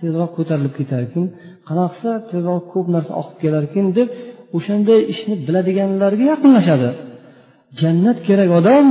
tezroq 0.00 0.30
ko'tarilib 0.38 0.74
ketarkin 0.80 1.24
qanaqa 1.68 1.90
qilsa 1.94 2.12
tezroq 2.30 2.64
ko'p 2.72 2.86
narsa 2.94 3.12
oqib 3.20 3.36
kelarkin 3.44 3.86
deb 3.98 4.08
o'shanday 4.56 5.00
ishni 5.12 5.34
biladiganlarga 5.46 6.24
yaqinlashadi. 6.32 6.88
Jannat 7.80 8.18
kerak 8.28 8.50
odam 8.60 8.86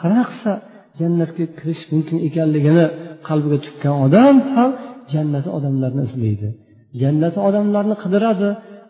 qanaqa 0.00 0.24
qilsa 0.30 0.52
jannatga 1.00 1.44
kirish 1.58 1.82
mumkin 1.92 2.18
ekanligini 2.28 2.86
qalbiga 3.28 3.58
tukkan 3.66 3.94
odam 4.06 4.34
ham 4.54 4.70
jannati 5.14 5.48
odamlarni 5.58 6.02
izlaydi. 6.08 6.48
Jannati 7.02 7.38
odamlarni 7.48 7.96
qidiradi 8.02 8.48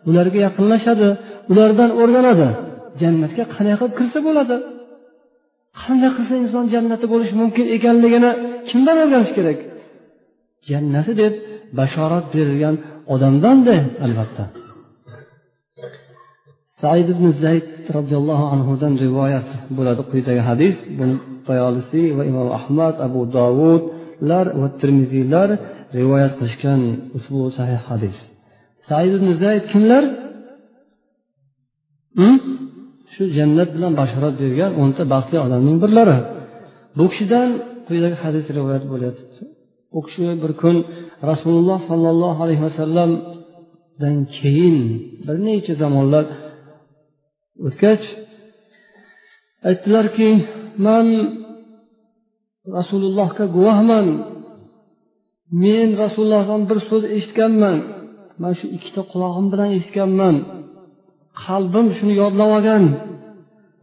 ularga 0.09 0.39
yaqinlashadi 0.47 1.09
ulardan 1.51 1.89
o'rganadi. 2.01 2.47
Jannatga 3.01 3.43
qanday 3.55 3.75
qilib 3.79 3.93
kirsa 3.99 4.19
bo'ladi? 4.27 4.55
Qanday 5.81 6.09
qilsa 6.17 6.35
inson 6.43 6.65
jannati 6.73 7.05
bo'lishi 7.13 7.35
mumkin 7.41 7.65
ekanligini 7.75 8.31
kimdan 8.69 8.97
o'rganish 9.03 9.33
kerak? 9.37 9.59
Jannati 10.69 11.13
deb 11.21 11.33
bashorat 11.79 12.25
berilgan 12.33 12.75
odamdanda 13.13 13.75
albatta. 14.05 14.45
Said 16.81 17.07
ibn 17.13 17.25
zayd 17.43 17.67
roziyallohu 17.97 18.45
anhudan 18.53 18.93
rivoyat 19.05 19.47
bo'ladi 19.77 20.01
quyidagi 20.09 20.41
hadis. 20.49 20.75
Buni 20.97 21.15
tayolisiy 21.49 22.07
va 22.17 22.23
imom 22.31 22.49
ahmad 22.59 22.95
abu 23.07 23.21
dovudlar 23.37 24.45
va 24.61 24.67
termiziylar 24.81 25.49
rivoyat 25.99 26.33
qilishgan 26.39 26.81
ushbu 27.17 27.41
sahih 27.57 27.81
hadis. 27.89 28.17
Said 28.87 29.11
ibn 29.17 29.29
zayd 29.43 29.63
kimlar? 29.71 30.03
Shu 33.13 33.23
jannat 33.37 33.69
bilan 33.75 33.93
bashorat 34.01 34.35
bergan 34.43 34.71
o'nta 34.81 35.03
baxtli 35.13 35.37
odamning 35.45 35.77
birlari. 35.83 36.17
Bu 36.97 37.05
kishidan 37.11 37.49
quyidagi 37.87 38.17
hadis 38.23 38.45
rivoyat 38.57 38.83
bo'lyapti. 38.91 39.43
U 39.97 39.99
kishi 40.05 40.23
bir 40.43 40.51
kun 40.61 40.75
rasululloh 41.31 41.79
sollallohu 41.89 42.39
alayhi 42.45 42.63
vasallamdan 42.67 44.15
keyin 44.37 44.77
bir 45.25 45.37
necha 45.47 45.73
zamonlar 45.81 46.25
o'tgach 47.67 48.03
aytdilarki 49.69 50.29
man 50.85 51.07
rasulullohga 52.77 53.45
guvohman. 53.55 54.07
Men 55.63 55.89
rasulullohdan 56.03 56.61
bir 56.69 56.79
so'z 56.89 57.03
eshitganman. 57.17 57.77
Man 58.41 58.53
shu 58.59 58.65
ikkita 58.77 59.01
qulog'im 59.11 59.45
bilan 59.51 59.69
eshitganman. 59.77 60.35
Qalbim 61.43 61.87
shuni 61.97 62.13
yodlab 62.21 62.49
olgan. 62.57 62.83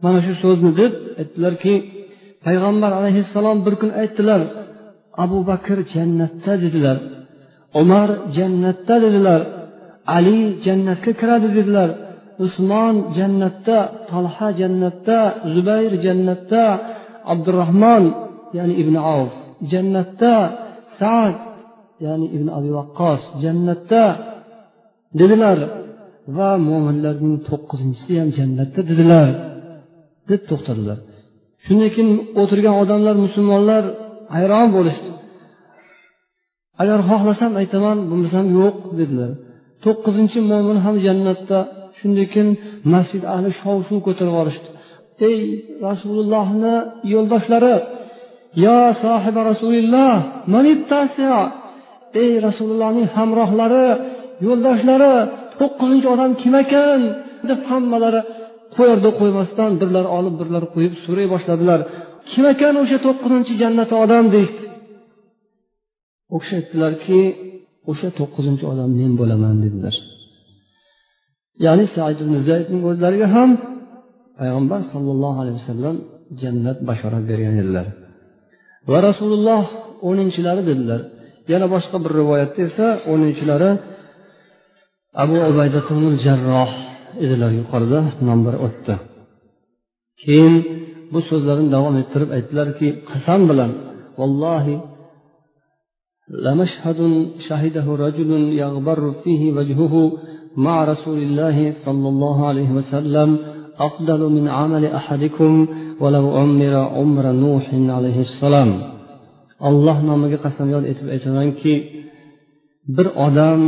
Mana 0.03 0.19
shu 0.25 0.33
so'zni 0.43 0.71
deb 0.81 0.93
aytdilarki 1.21 1.73
payg'ambar 2.45 2.91
alayhissalom 2.99 3.57
bir 3.65 3.73
kun 3.81 3.91
aytdilar 4.01 4.41
abu 5.23 5.39
bakr 5.49 5.77
jannatda 5.93 6.53
dedilar. 6.63 6.97
Umar 7.81 8.09
jannatda 8.37 8.95
dedilar. 9.05 9.41
Ali 10.17 10.39
jannatga 10.65 11.11
kiradi 11.19 11.47
dedilar. 11.57 11.89
Usmon 12.45 12.95
jannatda 13.17 13.77
talha 14.11 14.47
jannatda 14.61 15.19
zubayr 15.53 15.93
jannatda 16.05 16.63
abdurahmon 17.33 18.03
ya'ni 18.57 18.73
ibn 18.81 18.95
avf 19.13 19.31
jannatda 19.71 20.35
sad 20.99 21.35
ya'ni 22.05 22.27
ibn 22.35 22.47
abi 22.57 22.69
vaqqos 22.79 23.21
jannatda 23.43 24.03
dedilar 25.19 25.57
va 26.37 26.49
mo'minlarning 26.69 27.35
to'qqizinchisi 27.49 28.13
ham 28.21 28.29
jannatda 28.37 28.81
dedilar 28.89 29.27
deb 30.29 30.41
to'xtadilar. 30.49 30.97
Shundan 31.65 31.89
keyin 31.95 32.09
o'tirgan 32.41 32.75
odamlar 32.83 33.15
musulmonlar 33.25 33.83
hayron 34.35 34.67
bo'lishdi. 34.77 35.09
Agar 36.81 36.99
xohlasam 37.09 37.51
aytaman 37.61 37.97
bo'lmasam 38.09 38.45
yo'q 38.59 38.77
dedilar. 38.99 39.31
To'qqizinchi 39.83 40.39
mo'min 40.51 40.77
ham 40.85 40.95
jannatda. 41.05 41.59
Shundan 41.99 42.27
keyin 42.33 42.49
masjid 42.93 43.23
ahli 43.33 43.49
shov 43.61 43.77
shuv 43.87 43.99
ko'tarib 44.07 44.33
yuborishdi 44.33 44.69
ey 45.29 45.39
rasulullohni 45.87 46.75
yo'ldoshlari 47.13 47.75
yo 48.65 48.79
sohiba 49.03 49.41
rasulilloh 49.51 50.15
ey 52.21 52.31
rasulullohning 52.47 53.07
hamrohlari 53.15 53.87
yo'ldoshlari 54.47 55.13
to'qqizinchi 55.59 56.07
odam 56.15 56.31
kim 56.41 56.53
ekan 56.63 57.01
deb 57.49 57.59
hammalari 57.69 58.21
qo'yarda 58.77 59.09
qo'ymasdan 59.19 59.71
birlari 59.81 60.09
olib 60.17 60.35
birlari 60.41 60.67
qo'yib 60.75 60.93
so'ray 61.05 61.27
boshladilar. 61.33 61.79
Kim 62.31 62.45
ekan 62.53 62.73
o'sha 62.83 62.97
to'qqizinchi 63.05 63.53
jannati 63.61 63.95
odam 64.03 64.25
deyishdi 64.35 64.63
u 66.33 66.37
kishi 66.41 66.53
aytdilarki 66.59 67.19
o'sha 67.91 68.09
to'qqizinchi 68.19 68.65
odam 68.71 68.89
men 68.99 69.11
bo'laman 69.19 69.55
dedilar. 69.65 69.95
Ya'ni 71.65 71.85
said 71.95 72.17
ibn 72.23 72.35
zaydning 72.49 72.81
o'zlariga 72.89 73.27
ham 73.35 73.49
payg'ambar 74.39 74.81
sollallohu 74.93 75.37
alayhi 75.43 75.57
vasallam 75.61 75.95
jannat 76.41 76.77
bashorat 76.89 77.23
bergan 77.31 77.55
edilar. 77.61 77.87
Va 78.91 78.97
rasululloh 79.09 79.63
o'ninchilari 80.09 80.63
dedilar. 80.69 81.01
Yana 81.51 81.67
boshqa 81.75 81.97
bir 82.03 82.11
rivoyatda 82.19 82.59
esa 82.67 82.87
o'ninchilari 83.11 83.69
abu 85.22 85.36
ubaydatul 85.50 86.04
jarroh 86.26 86.70
edilar 87.24 87.50
yuqorida 87.60 88.00
nomlari 88.28 88.58
o'tdi 88.66 88.94
keyin 90.22 90.54
bu 91.12 91.18
so'zlarini 91.28 91.70
davom 91.76 91.94
ettirib 92.02 92.30
aytdilarki 92.36 92.88
qasam 93.10 93.40
bilan 93.50 93.70
vallohi 94.20 94.76
لمشهد 96.46 97.00
شهده 97.48 97.86
رجل 98.06 98.30
يغبر 98.62 99.00
فيه 99.22 99.42
وجهه 99.56 99.94
مع 100.64 100.74
رسول 100.92 101.18
الله 101.26 101.58
صلى 101.84 102.08
الله 102.12 102.38
عليه 102.50 102.70
وسلم 102.78 103.28
أفضل 103.86 104.20
من 104.36 104.44
عمل 104.58 104.84
أحدكم 105.00 105.52
ولو 106.02 106.24
عمر 106.38 106.74
عمر 106.96 107.24
نوح 107.44 107.66
عليه 107.96 108.18
السلام 108.28 108.70
alloh 109.68 109.96
nomiga 110.10 110.38
qasamyod 110.46 110.84
etib 110.92 111.06
aytamanki 111.14 111.74
bir 112.96 113.06
odam 113.26 113.60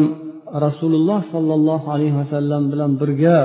rasululloh 0.66 1.22
sollallohu 1.34 1.88
alayhi 1.96 2.16
vasallam 2.22 2.64
bilan 2.72 2.92
birga 3.02 3.38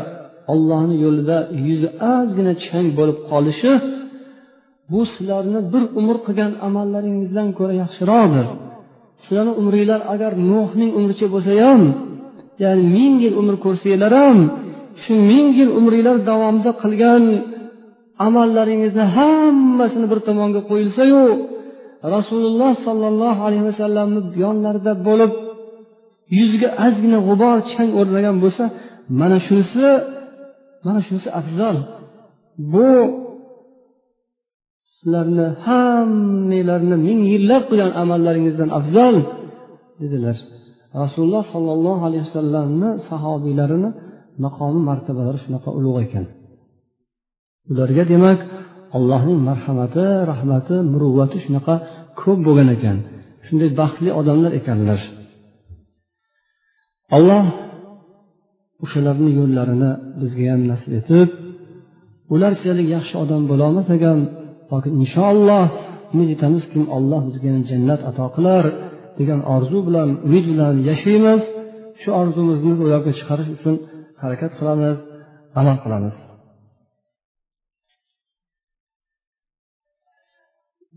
ollohni 0.53 0.97
yo'lida 1.05 1.39
yuzi 1.67 1.89
ozgina 2.15 2.53
chang 2.67 2.89
bo'lib 2.99 3.19
qolishi 3.31 3.73
bu 4.93 5.01
sizlarni 5.13 5.61
bir 5.73 5.83
umr 6.01 6.17
qilgan 6.27 6.53
amallaringizdan 6.67 7.49
ko'ra 7.59 7.75
yaxshiroqdir. 7.83 8.47
Sizlarni 9.25 9.53
umringlar 9.61 10.01
agar 10.15 10.33
nuhning 10.53 10.91
umricha 10.99 11.27
bo'lsa 11.35 11.53
ham 11.65 11.83
ya'ni 12.63 12.83
ming 12.97 13.15
yil 13.25 13.35
umr 13.41 13.55
ko'rsanglar 13.65 14.13
ham 14.23 14.39
shu 15.03 15.13
ming 15.31 15.49
yil 15.59 15.71
umringlar 15.79 16.17
davomida 16.31 16.73
qilgan 16.83 17.25
amallaringizni 18.27 19.05
hammasini 19.17 20.07
bir 20.13 20.19
tomonga 20.29 20.61
qo'yilsayu 20.71 21.23
rasululloh 22.15 22.73
sollallohu 22.87 23.41
alayhi 23.47 23.65
vasallamni 23.71 24.21
yonlarida 24.45 24.93
bo'lib 25.09 25.33
yuziga 26.39 26.69
ozgina 26.87 27.19
g'ubor 27.29 27.57
chang 27.73 27.91
o'rnagan 28.01 28.37
bo'lsa 28.45 28.65
mana 29.21 29.39
shunisi 29.47 29.87
mana 30.85 31.01
shunisi 31.07 31.29
afzal. 31.41 31.77
Bu 32.73 32.89
sizlarni 34.95 35.47
hammanglarni 35.65 36.97
ming 37.09 37.21
yillab 37.33 37.63
qilgan 37.71 37.93
amallaringizdan 38.03 38.71
afzal 38.79 39.17
dedilar. 40.01 40.37
Rasululloh 41.03 41.45
sollallohu 41.55 42.03
alayhi 42.09 42.25
vasallamni 42.29 42.91
sahobiylarini 43.09 43.91
maqomi 44.45 44.81
martabalari 44.91 45.39
shunaqa 45.45 45.71
ulug' 45.79 45.99
ekan. 46.07 46.25
Ularga 47.71 48.05
demak 48.13 48.39
allohning 48.97 49.39
marhamati 49.49 50.05
rahmati 50.31 50.77
muruvvati 50.93 51.37
shunaqa 51.45 51.75
ko'p 52.21 52.39
bo'lgan 52.47 52.69
ekan. 52.77 52.97
Shunday 53.47 53.71
baxtli 53.81 54.11
odamlar 54.21 54.53
ekanlar. 54.61 55.01
Alloh 57.17 57.45
o'shalarni 58.85 59.31
yo'llarini 59.39 59.91
bizga 60.21 60.45
ham 60.53 60.63
nasib 60.73 60.93
etib 61.01 61.29
ularchalik 62.35 62.87
yaxshi 62.97 63.15
odam 63.25 63.43
bo'lolmasak 63.51 64.01
ham 64.09 64.21
lokin 64.73 64.93
inshaalloh 65.03 65.65
umid 66.13 66.29
etamizki 66.37 66.81
alloh 66.97 67.21
bizga 67.29 67.51
jannat 67.71 68.01
ato 68.11 68.27
qilar 68.37 68.65
degan 69.19 69.41
orzu 69.55 69.79
bilan 69.89 70.09
umid 70.27 70.45
bilan 70.53 70.75
yashaymiz. 70.91 71.43
Shu 72.01 72.11
orzumizni 72.21 72.73
ro'yobga 72.81 73.13
chiqarish 73.19 73.51
uchun 73.57 73.75
harakat 74.23 74.53
qilamiz 74.59 74.97
amal 75.61 75.77
qilamiz. 75.85 76.17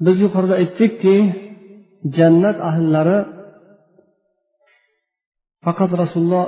Biz 0.06 0.15
yuqorida 0.23 0.56
aytdikki 0.62 1.15
jannat 2.17 2.58
ahllari 2.69 3.17
faqat 5.65 5.91
rasululloh 6.04 6.45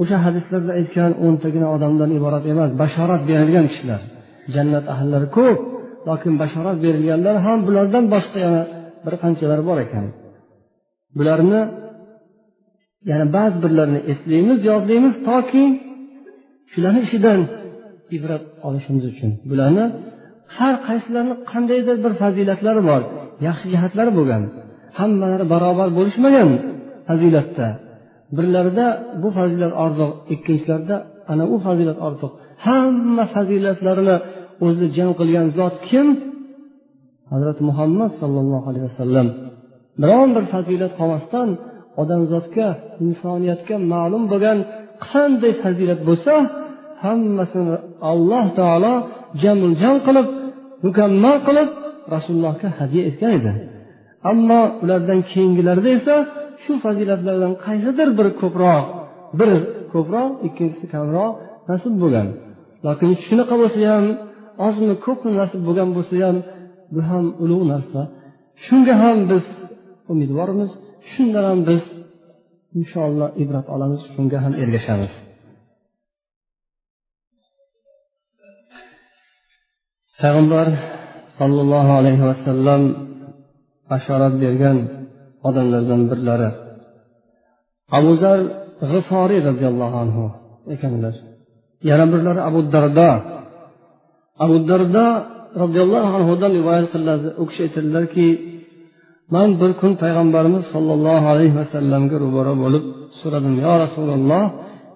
o'sha 0.00 0.16
hadislarda 0.26 0.72
aytgan 0.80 1.12
o'ntagina 1.26 1.66
odamdan 1.74 2.10
iborat 2.18 2.44
emas 2.52 2.70
bashorat 2.82 3.22
berilgan 3.30 3.66
kishilar. 3.72 4.00
Jannat 4.54 4.84
ahllari 4.94 5.28
ko'p 5.38 5.58
lokin 6.08 6.32
bashorat 6.42 6.76
berilganlar 6.84 7.36
ham 7.46 7.58
bulardan 7.66 8.04
boshqa 8.14 8.38
yana 8.46 8.62
bir 9.04 9.14
qanchalari 9.22 9.62
bor 9.68 9.78
ekan. 9.86 10.04
Bularni 11.18 11.60
yana 13.10 13.26
ba'zi 13.36 13.56
birlarini 13.64 14.00
eslaymiz 14.12 14.58
yodlaymiz 14.70 15.14
toki 15.28 15.64
shularni 16.72 17.00
ishidan 17.06 17.40
ibrat 18.16 18.44
olishimiz 18.66 19.04
uchun. 19.12 19.30
Bularni 19.50 19.84
har 20.56 20.74
qaysilarini 20.88 21.34
qandaydir 21.52 21.96
bir 22.04 22.12
fazilatlari 22.22 22.82
bor 22.90 23.02
yaxshi 23.46 23.66
jihatlari 23.74 24.10
bo'lgan 24.18 24.42
hammalari 24.98 25.44
barobar 25.52 25.88
bo'lishmagan 25.98 26.48
fazilatda. 27.08 27.66
Birlarida 28.36 28.86
bu 29.22 29.28
fazilat 29.38 29.72
ortiq 29.84 30.10
ikkinchilarida 30.34 30.96
ana 31.32 31.44
u 31.54 31.56
fazilat 31.66 31.98
ortiq 32.08 32.30
hamma 32.66 33.24
fazilatlarini 33.34 34.16
o'zida 34.64 34.86
jam 34.96 35.10
qilgan 35.18 35.46
zot 35.58 35.74
kim? 35.88 36.06
Hazrati 37.32 37.62
muhammad 37.70 38.10
sollallohu 38.20 38.66
alayhi 38.70 38.86
vasallam. 38.90 39.26
Biron 40.02 40.28
bir 40.36 40.44
fazilat 40.54 40.92
qolmasdan 41.00 41.48
odamzodga 42.02 42.68
insoniyatga 43.04 43.76
ma'lum 43.92 44.22
bo'lgan 44.32 44.58
qanday 45.08 45.52
fazilat 45.62 46.00
bo'lsa 46.08 46.34
hammasini 47.04 47.76
alloh 48.10 48.44
taolo 48.58 48.94
jamul 49.42 49.74
jam 49.82 49.96
qilib 50.06 50.26
mukammal 50.86 51.36
qilib 51.46 51.68
rasulullohga 52.14 52.68
hadya 52.78 53.02
etgan 53.10 53.32
edi. 53.38 53.50
Ammo 54.30 54.60
ulardan 54.82 55.20
keyingilarida 55.30 55.90
esa 55.98 56.16
shu 56.62 56.72
fazilatlardan 56.84 57.52
qaysidir 57.64 58.08
biri 58.18 58.30
ko'proq 58.42 58.84
biri 59.38 59.58
ko'proq 59.92 60.30
ikkinchisi 60.46 60.86
kamroq 60.94 61.32
nasib 61.70 61.94
bo'lgan. 62.02 62.28
Lokin 62.86 63.10
shunaqa 63.26 63.54
bo'lsa 63.62 63.80
ham 63.92 64.06
ozmi 64.66 64.94
ko'pmi 65.06 65.30
nasib 65.40 65.60
bo'lgan 65.66 65.88
bo'lsa 65.96 66.14
ham 66.24 66.36
bu 66.94 67.00
ham 67.10 67.24
ulug' 67.44 67.64
narsa. 67.72 68.00
Shunga 68.64 68.94
ham 69.02 69.18
biz 69.30 69.44
umidvormiz 70.12 70.70
shundan 71.12 71.44
ham 71.50 71.60
biz 71.68 71.82
inshaalloh 72.78 73.28
ibrat 73.42 73.66
olamiz 73.74 74.00
shunga 74.14 74.38
ham 74.44 74.52
ergashamiz. 74.62 75.12
Payg'ambar 80.20 80.68
sollallohu 81.38 81.92
alayhi 82.00 82.24
vasallam 82.30 82.82
bashorat 83.90 84.34
bergan 84.42 84.78
odamlardan 85.48 86.02
birlari. 86.10 86.50
Abu 87.98 88.12
zar 88.22 88.38
g'iforiy 88.90 89.40
roziyallohu 89.48 89.96
anhu 90.04 90.24
ekanlar. 90.74 91.14
Yana 91.88 92.04
birlari 92.12 92.40
abu 92.48 92.60
dardo 92.74 93.10
abu 94.44 94.56
dardo 94.70 95.06
roziyallohu 95.62 96.10
anhudan 96.18 96.50
rivoyat 96.58 96.86
qilinadi 96.92 97.28
u 97.42 97.44
kishi 97.48 97.60
aytadilarki 97.66 98.26
man 99.34 99.48
bir 99.60 99.70
kun 99.80 99.92
payg'ambarimiz 100.02 100.64
sollallohu 100.74 101.26
alayhi 101.34 101.54
vasallamga 101.60 102.16
ro'baro 102.24 102.54
bo'lib 102.64 102.84
so'radim 103.20 103.54
yo 103.64 103.72
rasululloh 103.84 104.44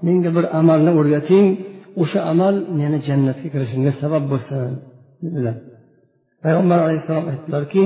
menga 0.06 0.30
bir 0.36 0.44
amalni 0.60 0.90
o'rgating. 1.00 1.46
O'sha 2.02 2.20
amal 2.32 2.54
meni 2.78 2.98
jannatga 3.08 3.48
kirishimga 3.54 3.92
sabab 4.02 4.24
bo'lsin 4.32 4.72
dedilar. 5.22 5.56
Payg'ambar 6.44 6.78
alayhissalom 6.84 7.26
aytdilarki 7.32 7.82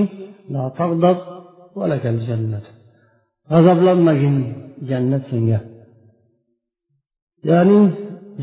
g'azablanmagin 3.50 4.36
jannat 4.90 5.24
senga. 5.30 5.60
Ya'ni 7.50 7.80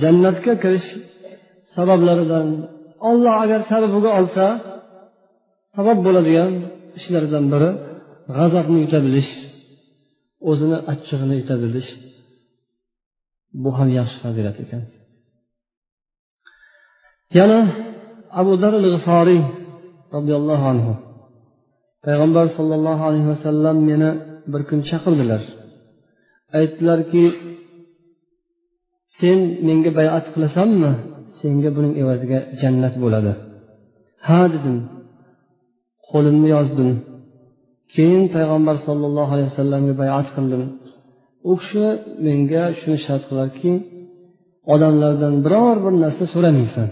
jannatga 0.02 0.54
kirish 0.63 0.88
sabablaridan 1.76 2.48
olloh 3.10 3.36
agar 3.44 3.62
sababiga 3.72 4.10
olsa 4.20 4.46
sabab 5.76 5.98
bo'ladigan 6.06 6.52
ishlardan 7.00 7.46
biri 7.54 7.70
g'azabni 8.36 8.78
yuta 8.84 9.00
bilish 9.06 9.32
o'zini 10.50 10.78
achchig'ini 10.92 11.36
yuta 11.42 11.56
bilish 11.63 11.90
bu 13.63 13.70
ham 13.78 13.90
yaxshi 14.00 14.18
fazilat 14.24 14.58
ekan. 14.63 14.84
Yana 17.38 17.60
abu 18.40 18.54
dar 18.63 18.74
g'iforiy 18.86 19.42
roziyallohu 20.16 20.66
anhu 20.74 20.94
payg'ambar 22.06 22.46
sollallohu 22.58 23.04
alayhi 23.10 23.30
vasallam 23.34 23.78
meni 23.90 24.10
bir 24.52 24.62
kun 24.70 24.80
chaqirdilar. 24.90 25.42
Aytdilarki 26.60 27.24
sen 29.20 29.40
menga 29.68 29.92
bayat 30.00 30.26
qilasanmi? 30.34 30.92
Senga 31.40 31.70
buning 31.78 31.94
evaziga 32.02 32.40
jannat 32.62 32.96
bo'ladi. 33.04 33.32
Ha 34.28 34.42
dedim. 34.54 34.78
Qo'limni 36.10 36.50
yozdim. 36.56 36.90
Keyin 37.94 38.24
payg'ambar 38.36 38.76
sollallohu 38.88 39.32
alayhi 39.36 39.50
vasallamga 39.52 39.94
bayat 40.04 40.28
qildim. 40.36 40.64
U 41.52 41.54
kishi 41.62 41.86
menga 42.28 42.64
shuni 42.80 42.98
shart 43.06 43.24
qilarki 43.30 43.72
odamlardan 44.74 45.34
biror 45.46 45.76
bir 45.86 45.94
narsa 46.04 46.26
so'ramaysan. 46.34 46.88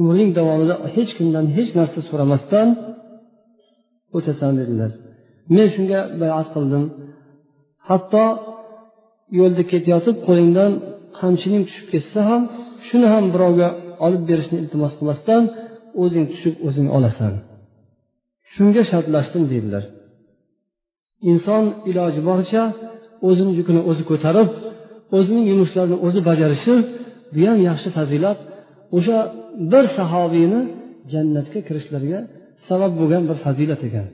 Umring 0.00 0.30
davomida 0.38 0.74
hech 0.94 1.10
kimdan 1.18 1.46
hech 1.56 1.70
narsa 1.78 2.00
so'ramasdan 2.08 2.68
o'tasan 4.16 4.52
dedilar. 4.60 4.90
Men 5.54 5.66
shunga 5.74 6.00
bayat 6.20 6.48
qildim. 6.54 6.84
Hatto 7.88 8.24
yo'lda 9.38 9.62
ketayotib 9.72 10.16
qo'lingdan 10.26 10.72
qamchining 11.20 11.62
tushib 11.68 11.86
ketsa 11.92 12.20
ham 12.30 12.42
shuni 12.86 13.06
ham 13.14 13.24
birovga 13.34 13.68
olib 14.06 14.22
berishni 14.30 14.56
iltimos 14.62 14.92
qilmasdan 14.98 15.42
o'zing 16.02 16.24
tushib 16.32 16.54
o'zing 16.66 16.88
olasan. 16.96 17.32
Shunga 18.54 18.82
shartlashdim 18.90 19.44
deydilar 19.52 19.84
inson 21.30 21.64
iloji 21.90 22.20
boricha 22.28 22.62
o'zini 23.28 23.52
yukini 23.58 23.80
o'zi 23.90 24.02
ko'tarib 24.10 24.48
o'zining 25.16 25.44
yumushlarini 25.52 25.96
o'zi 26.06 26.20
bajarishi 26.28 26.74
bu 27.34 27.40
ham 27.48 27.58
yaxshi 27.68 27.88
fazilat. 27.96 28.38
O'sha 28.96 29.18
bir 29.72 29.84
sahobiyni 29.98 30.60
jannatga 31.12 31.60
kirishlariga 31.68 32.20
sabab 32.67 32.91
bo'lgan 32.99 33.23
bir 33.29 33.37
fazilat 33.45 33.81
ekan 33.87 34.07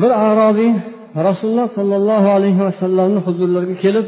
bir 0.00 0.10
arobiy 0.28 0.72
rasululloh 1.28 1.68
sollallohu 1.78 2.28
alayhi 2.36 2.60
vasallamni 2.68 3.20
huzurlariga 3.26 3.76
kelib 3.84 4.06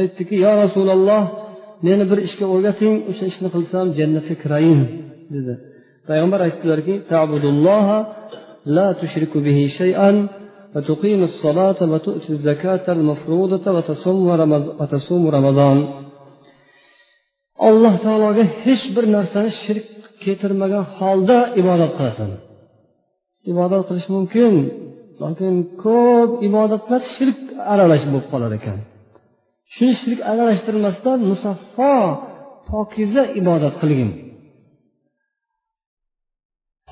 aytdiki 0.00 0.36
yo 0.44 0.52
rasululloh 0.64 1.22
meni 1.86 2.04
bir 2.10 2.18
ishga 2.28 2.46
o'rgating 2.54 2.94
o'sha 3.10 3.24
ishni 3.32 3.48
qilsam 3.54 3.86
jannatga 3.98 4.34
kirayin 4.42 4.80
dedi 5.34 5.52
payg'ambar 6.08 6.40
aytdilarki 6.48 6.94
لا 8.66 8.92
تشرك 8.92 9.36
به 9.36 9.58
شيئا 9.78 10.28
وتقيم 10.74 11.22
الصلاة 11.22 11.92
وتؤتي 11.92 12.30
الزكاة 12.32 12.92
المفروضة 12.92 13.72
وتصوم 13.72 14.26
وتصوم 14.80 15.28
رمضان 15.28 15.78
alloh 17.68 17.94
taologa 18.02 18.44
hech 18.64 18.84
bir 18.96 19.04
narsani 19.16 19.50
shirk 19.64 19.86
keltirmagan 20.23 20.85
holda 20.97 21.37
ibodat 21.61 21.91
qilasan. 21.97 22.29
Ibodat 23.51 23.81
qilish 23.87 24.07
mumkin 24.15 24.53
lekin 25.21 25.53
ko'p 25.83 26.31
ibodatlar 26.47 27.01
shirk 27.15 27.39
aralash 27.73 28.05
bo'lib 28.11 28.25
qolar 28.33 28.51
ekan. 28.59 28.77
Shuni 29.73 29.93
shirk 30.01 30.19
aralashtirmasdan 30.31 31.19
musaffo 31.31 31.93
pokiza 32.69 33.23
ibodat 33.41 33.75
qilgin. 33.81 34.11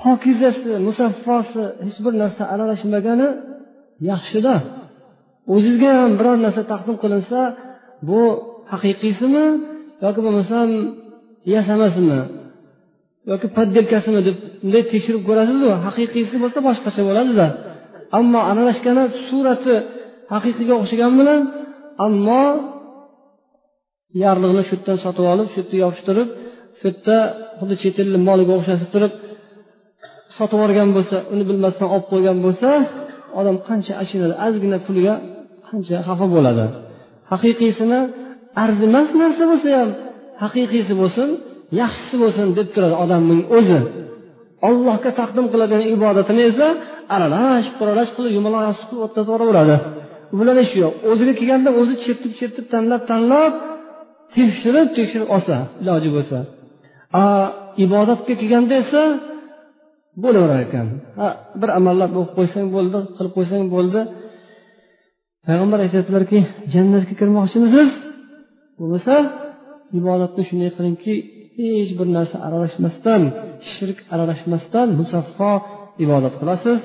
Pokizasi 0.02 0.72
musaffosi 0.88 1.64
hech 1.86 1.98
bir 2.06 2.14
narsa 2.22 2.44
aralashmagani 2.54 3.30
yaxshida. 4.12 4.56
O'zizga 5.54 5.92
ham 6.00 6.12
biror 6.20 6.38
narsa 6.46 6.62
taqdim 6.72 6.96
qilinsa 7.04 7.40
bu 8.08 8.22
haqiqiysimi 8.72 9.46
yoki 10.04 10.20
bo'lmasam 10.26 10.70
yasamasimi 11.54 12.20
yoki 13.30 13.48
poddelkasimi 13.58 14.20
deb 14.28 14.38
bunday 14.62 14.84
tekshirib 14.92 15.24
ko'rasizu 15.30 15.68
haqiqiysi 15.86 16.36
bo'lsa 16.44 16.60
boshqacha 16.68 17.02
bo'ladida. 17.10 17.48
Ammo 18.20 18.40
aralashgani 18.52 19.04
surati 19.28 19.74
haqiqiyga 20.34 20.74
o'xshagan 20.82 21.14
bilan 21.20 21.42
ammo 22.06 22.44
yarlig'ini 24.24 24.64
shu 24.68 24.74
yerdan 24.78 24.98
sotib 25.06 25.26
olib 25.34 25.48
shu 25.54 25.58
yerda 25.62 25.76
yopishtirib 25.84 26.30
shu 26.80 26.86
yerda 26.90 27.18
xuddi 27.60 27.76
chet 27.82 27.96
ellik 28.04 28.22
moliga 28.30 28.54
o'xshatib 28.60 28.90
turib 28.96 29.14
sotib 30.38 30.58
yuborgan 30.58 30.90
bo'lsa 30.98 31.18
uni 31.34 31.44
bilmasdan 31.50 31.88
olib 31.96 32.08
qo'ygan 32.12 32.38
bo'lsa 32.46 32.70
odam 33.40 33.56
qancha 33.68 33.94
achinadi 34.04 34.36
ozgina 34.46 34.78
puliga 34.88 35.16
qancha 35.68 35.96
xafa 36.08 36.26
bo'ladi? 36.36 36.66
Haqiqiysini 37.32 38.00
arzimas 38.64 39.10
narsa 39.22 39.44
bo'lsa 39.52 39.68
ham 39.80 39.90
haqiqiysi 40.44 40.94
bo'lsin 41.02 41.30
yaxshisi 41.82 42.16
bo'lsin 42.24 42.48
deb 42.58 42.68
turadi 42.74 42.96
odamning 43.04 43.42
o'zi. 43.58 43.80
Ollohga 44.68 45.12
taqdim 45.20 45.46
qiladigan 45.54 45.84
ibodatini 45.96 46.44
esa 46.52 46.68
aralash 47.16 47.68
quralash 47.78 48.12
qilib 48.16 48.32
yumaloq 48.38 48.62
yostiq 48.68 48.88
qilib 48.90 49.04
o'tkazib 49.06 49.32
yuboraveradi 49.34 49.78
bular 50.38 50.58
ishi 50.66 50.78
yo'q. 50.84 50.94
O'ziga 51.12 51.34
kelganda 51.40 51.70
o'zi 51.82 51.96
chertib 52.04 52.32
chertib 52.40 52.66
tanlab 52.74 53.02
tanlab 53.12 53.54
tekshirib 54.36 54.88
tekshirib 54.98 55.30
olsa 55.36 55.56
iloji 55.82 56.10
bo'lsa. 56.16 56.38
A 57.22 57.24
ibodatga 57.86 58.34
kelganda 58.42 58.74
esa 58.84 59.02
bo'laverar 60.24 60.60
ekan. 60.68 60.88
Ha 61.20 61.28
bir 61.62 61.70
amallar 61.80 62.10
o'qib 62.20 62.34
qo'ysang 62.38 62.68
bo'ldi 62.76 63.00
qilib 63.16 63.34
qo'ysang 63.38 63.64
bo'ldi. 63.76 64.02
Payg'ambar 65.48 65.80
aytyaptilarki 65.86 66.40
jannatga 66.74 67.14
kirmoqchimisiz? 67.22 67.90
Bo'lmasa 68.80 69.16
ibodatni 70.00 70.42
shunday 70.50 70.72
qilingki 70.78 71.14
hech 71.58 71.92
bir 72.00 72.08
narsa 72.18 72.38
aralashmasdan 72.48 73.22
shirk 73.72 73.98
aralashmasdan 74.14 74.88
musaffo 75.00 75.52
ibodat 76.04 76.34
qilasiz. 76.42 76.80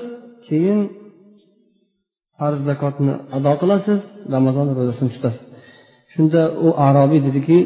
Keyin 0.47 0.79
farz 2.37 2.59
zakotni 2.69 3.13
ado 3.37 3.51
qilasiz 3.61 3.99
ramazon 4.35 4.67
ro'zasini 4.77 5.09
tutasiz. 5.15 5.43
Shunda 6.13 6.41
u 6.65 6.67
arobiy 6.87 7.21
dediki 7.27 7.57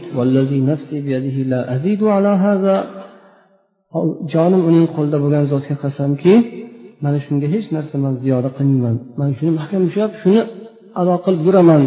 jonim 4.34 4.62
uning 4.70 4.86
qo'lida 4.96 5.18
bo'lgan 5.24 5.44
zotga 5.54 5.76
qasamki 5.84 6.34
mana 7.04 7.18
shunga 7.26 7.48
hech 7.54 7.68
narsa 7.76 7.96
man 8.04 8.14
ziyoda 8.22 8.50
qilmayman. 8.58 8.96
Man 9.20 9.30
shuni 9.38 9.52
mahkam 9.60 9.82
ushlab 9.90 10.12
shuni 10.22 10.42
ado 11.02 11.14
qilib 11.26 11.42
yuraman 11.48 11.82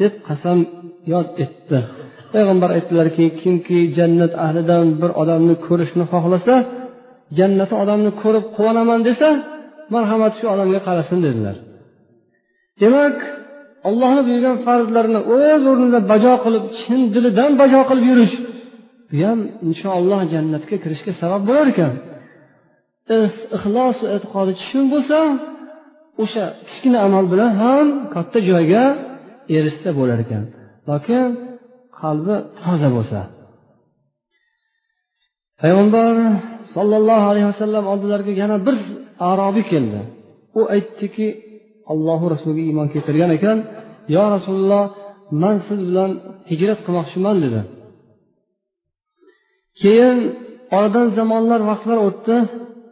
deb 0.00 0.12
qasam 0.28 0.58
yod 1.12 1.28
etdi. 1.44 1.78
Payg'ambar 2.34 2.70
aytdilarki 2.76 3.24
kimki 3.40 3.78
jannat 3.98 4.32
ahlidan 4.44 4.86
bir 5.00 5.10
odamni 5.22 5.54
ko'rishni 5.66 6.04
xohlasa 6.12 6.54
jannati 7.38 7.74
odamni 7.82 8.10
ko'rib 8.22 8.44
quvonaman 8.56 9.00
desa 9.08 9.28
marhamat 9.94 10.32
shu 10.38 10.46
odamga 10.54 10.80
qarasin 10.88 11.18
dedilar. 11.26 11.56
Demak 12.82 13.16
ollohni 13.88 14.22
buyurgan 14.28 14.56
farzlarini 14.66 15.20
o'z 15.36 15.62
o'rnida 15.70 16.00
bajo 16.12 16.32
qilib 16.44 16.64
chin 16.80 17.00
dilidan 17.14 17.50
bajo 17.62 17.80
qilib 17.88 18.04
yurish 18.10 18.34
bu 19.10 19.16
ham 19.26 19.40
inshaalloh 19.68 20.20
jannatga 20.34 20.76
kirishga 20.84 21.12
sabab 21.20 21.42
bo'lar 21.48 21.66
ekan. 21.72 21.92
Ixlos 23.56 23.98
e'tiqodi 24.14 24.52
chin 24.64 24.84
bo'lsa 24.92 25.18
o'sha 26.22 26.44
kichkina 26.68 26.98
amal 27.06 27.24
bilan 27.32 27.50
ham 27.62 27.86
katta 28.14 28.38
joyga 28.50 28.84
erishsa 29.56 29.90
bo'lar 29.98 30.18
ekan. 30.24 30.44
Lokin 30.88 31.26
qalbi 32.00 32.34
toza 32.60 32.88
bo'lsa. 32.96 33.20
Payg'ambar 35.60 36.14
sollallohu 36.74 37.26
alayhi 37.32 37.48
vasallam 37.52 37.84
oldilariga 37.92 38.32
yana 38.42 38.56
bir 38.66 38.76
arobiy 39.30 39.64
keldi. 39.72 40.00
U 40.58 40.60
aytdiki 40.74 41.26
allohu 41.92 42.24
rasuliga 42.34 42.62
iymon 42.68 42.88
keltirgan 42.94 43.30
ekan 43.36 43.58
yo 44.14 44.22
rasululloh 44.36 44.84
man 45.42 45.56
siz 45.66 45.80
bilan 45.88 46.10
hijrat 46.50 46.78
qilmoqchiman 46.84 47.36
dedi. 47.44 47.60
Keyin 49.80 50.18
oradan 50.76 51.06
zamonlar 51.18 51.60
vaqtlar 51.70 51.98
o'tdi. 52.08 52.36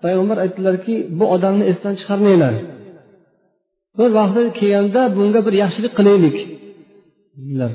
Payg'ambar 0.03 0.39
aytdilarki 0.45 0.95
bu 1.19 1.25
odamni 1.35 1.65
esdan 1.73 1.95
chiqarmanglar. 2.01 2.55
Bir 3.99 4.11
vaqti 4.19 4.43
kelganda 4.61 5.03
bunga 5.17 5.41
bir 5.47 5.55
yaxshilik 5.63 5.93
qilaylik. 5.99 6.37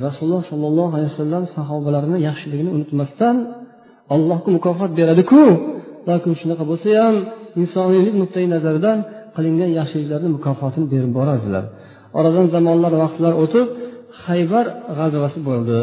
Rasululloh 0.07 0.43
sollallohu 0.51 0.93
alayhi 0.97 1.11
vasallam 1.13 1.43
sahobalarni 1.57 2.17
yaxshiligini 2.27 2.69
unutmasdan 2.77 3.35
allohga 4.13 4.49
mukofot 4.57 4.91
beradiku. 4.99 5.41
Lokin 6.09 6.33
shunaqa 6.41 6.63
bo'lsa 6.71 6.89
ham 7.03 7.15
insoniylik 7.61 8.15
nuqtai 8.21 8.45
nazaridan 8.55 8.97
qilingan 9.35 9.71
yaxshiliklarni 9.79 10.29
mukofotini 10.37 10.87
berib 10.93 11.11
borardilar. 11.17 11.63
Oradan 12.17 12.45
zamonlar 12.55 12.93
vaqtlar 13.03 13.33
o'tib 13.43 13.67
haybar 14.25 14.65
g'azvasi 14.97 15.39
bo'ldi. 15.49 15.77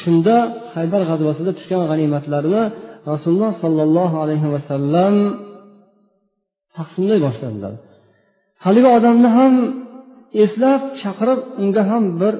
Shunda 0.00 0.36
haybar 0.74 1.02
g'azvasida 1.10 1.50
tushgan 1.58 1.82
g'animatlarni 1.90 2.62
rasululloh 3.10 3.52
sollallohu 3.62 4.16
alayhi 4.24 4.48
vasallam 4.54 5.14
taqsimlay 6.76 7.18
boshladilar. 7.26 7.74
Haligi 8.64 8.88
odamni 8.98 9.28
ham 9.38 9.54
eslab 10.44 10.80
chaqirib 11.02 11.40
unga 11.62 11.82
ham 11.90 12.04
bir 12.20 12.34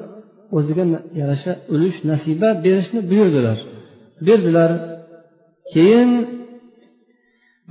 o'ziga 0.57 0.83
yarasha 1.19 1.51
ulush 1.73 1.97
nasiba 2.09 2.49
berishni 2.63 2.99
buyurdilar. 3.09 3.57
Berdilar. 4.27 4.71
Keyin 5.73 6.11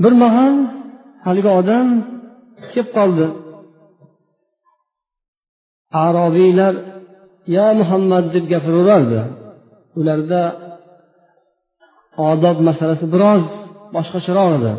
bir 0.03 0.13
mahal 0.23 0.55
haligi 1.27 1.51
odam 1.61 1.87
kelib 2.73 2.89
qoldi. 2.97 3.27
Arobiylar 6.07 6.75
yo 7.57 7.67
muhammad 7.81 8.25
deb 8.35 8.45
gapiraverardi 8.53 9.21
ularda 10.01 10.43
odob 12.31 12.59
masalasi 12.69 13.07
biroz 13.15 13.43
boshqacharoq 13.95 14.51
edi. 14.59 14.73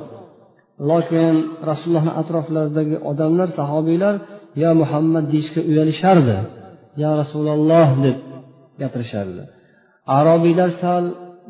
Lokin 0.90 1.34
rasulullohni 1.70 2.14
atroflaridagi 2.22 2.96
odamlar 3.12 3.48
sahobiylar 3.60 4.16
yo 4.62 4.70
muhammad 4.82 5.26
deyishga 5.32 5.62
uyalishardi 5.70 6.38
yo 7.02 7.12
rasululloh 7.22 7.88
deb 8.06 8.18
gapirishardi. 8.82 9.44
Arobiylar 10.18 10.72
sal 10.82 11.04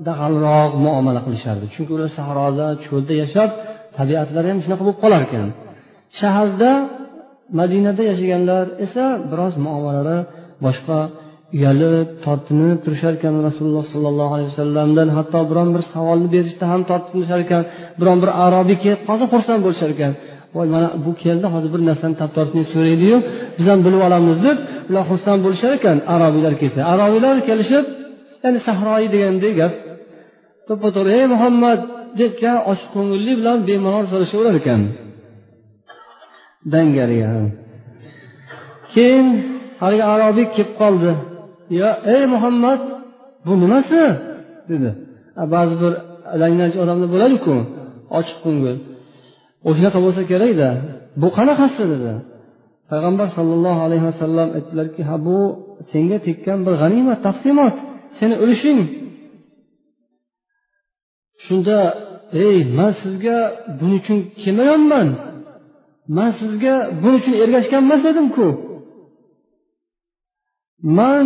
dag'alroq 0.08 0.72
muomala 0.86 1.20
qilishardi. 1.26 1.66
Chunki 1.74 1.92
ular 1.98 2.10
sahroda 2.20 2.68
cho'lda 2.86 3.14
yashab 3.24 3.50
tabiatlari 3.98 4.48
ham 4.52 4.60
shunaqa 4.64 4.84
bo'lib 4.86 5.00
qolar 5.04 5.22
ekan 5.28 5.48
shaharda 6.20 6.72
madinada 7.60 8.04
yashaganlar 8.12 8.66
esa 8.86 9.06
biroz 9.32 9.54
muomalalari 9.66 10.20
boshqa 10.66 11.00
uyalib 11.56 12.08
tortinib 12.26 12.78
turishar 12.86 13.14
ekan 13.20 13.34
rasululloh 13.48 13.86
sollallohu 13.94 14.32
alayhi 14.36 14.50
vasallamdan. 14.54 15.08
Hatto 15.18 15.40
biron 15.52 15.70
bir 15.76 15.84
savolni 15.94 16.28
berishda 16.36 16.66
ham 16.72 16.82
tortinishar 16.92 17.40
ekan 17.46 17.64
biron 18.00 18.18
bir 18.24 18.30
arobiy 18.46 18.78
kelib 18.84 19.02
qolsa 19.08 19.26
xursand 19.34 19.62
bo'lishar 19.66 19.90
ekan 19.96 20.14
voy 20.56 20.68
mana 20.76 20.88
bu 21.06 21.12
keldi 21.24 21.48
hozir 21.54 21.70
bir 21.76 21.82
narsani 21.90 22.16
tap 22.22 22.32
tortinib 22.38 22.68
so'raydiyu 22.74 23.18
biz 23.58 23.66
ham 23.72 23.80
bilib 23.86 24.02
olamiz 24.08 24.38
deb 24.48 24.58
ular 24.89 25.04
xursand 25.10 25.39
bo'lishar 25.45 25.71
ekan 25.80 25.97
arobiylar 26.13 26.54
kelsa. 26.62 26.80
Arobiylar 26.93 27.36
kelishib 27.49 27.86
ya'ni 28.43 28.60
sahroyi 28.67 29.08
degandek 29.13 29.54
gap. 29.60 29.73
To'ppa 30.67 30.88
to'g'ri 30.95 31.12
ey 31.19 31.25
muhammad! 31.36 31.80
deb 32.17 32.32
ochiq 32.71 32.89
ko'ngillik 32.95 33.36
bilan 33.39 33.58
bemalol 33.67 34.06
so'rashaverar 34.12 34.56
ekan. 34.62 34.82
Dangariga. 36.73 37.30
Keyin 38.93 39.28
haligi 39.82 40.06
arobiy 40.13 40.47
kelib 40.56 40.71
qoldi. 40.82 41.12
Yo 41.80 41.89
ey 42.15 42.23
muhammad 42.34 42.80
bu 43.45 43.54
nimasi? 43.63 44.02
dedi. 44.69 44.89
Ba'zi 45.54 45.75
bir 45.82 45.93
langlanish 46.41 46.78
odamlar 46.84 47.10
bo'ladiku 47.15 47.54
ochiq 48.19 48.38
ko'ngil. 48.45 48.75
O'shanaqa 49.67 49.99
bo'lsa 50.06 50.21
kerakda 50.32 50.69
bu 51.21 51.28
qanaqasi? 51.38 51.84
dedi. 51.93 52.12
Payg'ambar 52.89 53.28
sollallohu 53.38 53.80
alayhi 53.88 54.06
vasallam 54.10 54.47
aytdilarki 54.58 55.02
ha 55.10 55.15
bu 55.28 55.38
senga 55.91 56.17
tekkan 56.28 56.60
bir 56.65 56.73
g'animat 56.82 57.19
taqsimot. 57.28 57.75
Seni 58.17 58.36
ulushing 58.43 58.80
shunda 61.45 61.78
ey 62.45 62.58
man 62.78 62.91
sizga 63.02 63.38
buning 63.80 63.99
uchun 64.02 64.19
kelmaganman 64.41 65.08
man 66.17 66.30
sizga 66.41 66.73
buning 67.02 67.19
uchun 67.21 67.36
ergashgan 67.43 67.82
emas 67.88 68.04
edimku 68.12 68.47
man 70.97 71.25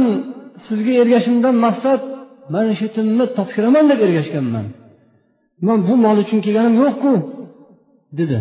sizga 0.67 0.93
ergashishimdan 1.01 1.55
maqsad 1.65 2.01
mana 2.53 2.71
shu 2.77 2.83
yetimni 2.87 3.25
topshiraman 3.37 3.85
deb 3.91 3.99
ergashganman. 4.05 4.65
Man 5.65 5.79
bu 5.87 5.93
mol 6.05 6.17
uchun 6.23 6.39
kelganim 6.45 6.75
yo'qku 6.83 7.11
dedi. 8.19 8.37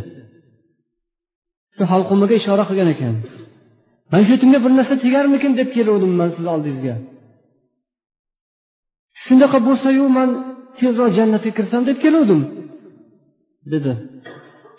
Shu 1.76 1.82
halqumaga 1.92 2.34
ishora 2.40 2.64
qilgan 2.68 2.88
ekan. 2.94 3.14
Man 4.10 4.20
shu 4.24 4.30
yetimga 4.36 4.58
bir 4.64 4.72
narsa 4.78 4.94
tegarmikin? 5.04 5.52
deb 5.60 5.68
keluvdim 5.76 6.12
man 6.20 6.28
sizni 6.34 6.50
oldingizga. 6.56 6.94
Shunaqa 9.24 9.58
bo'lsayu 9.68 10.04
man 10.18 10.30
tezroq 10.78 11.10
jannatga 11.18 11.50
kirsam 11.58 11.82
deb 11.88 11.98
keluvdim 12.04 12.40
dedi. 13.72 13.92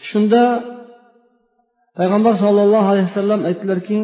Shunda 0.10 0.42
payg'ambar 1.98 2.34
sollallohu 2.44 2.88
alayhi 2.92 3.08
vasallam 3.12 3.42
aytdilarki 3.50 4.00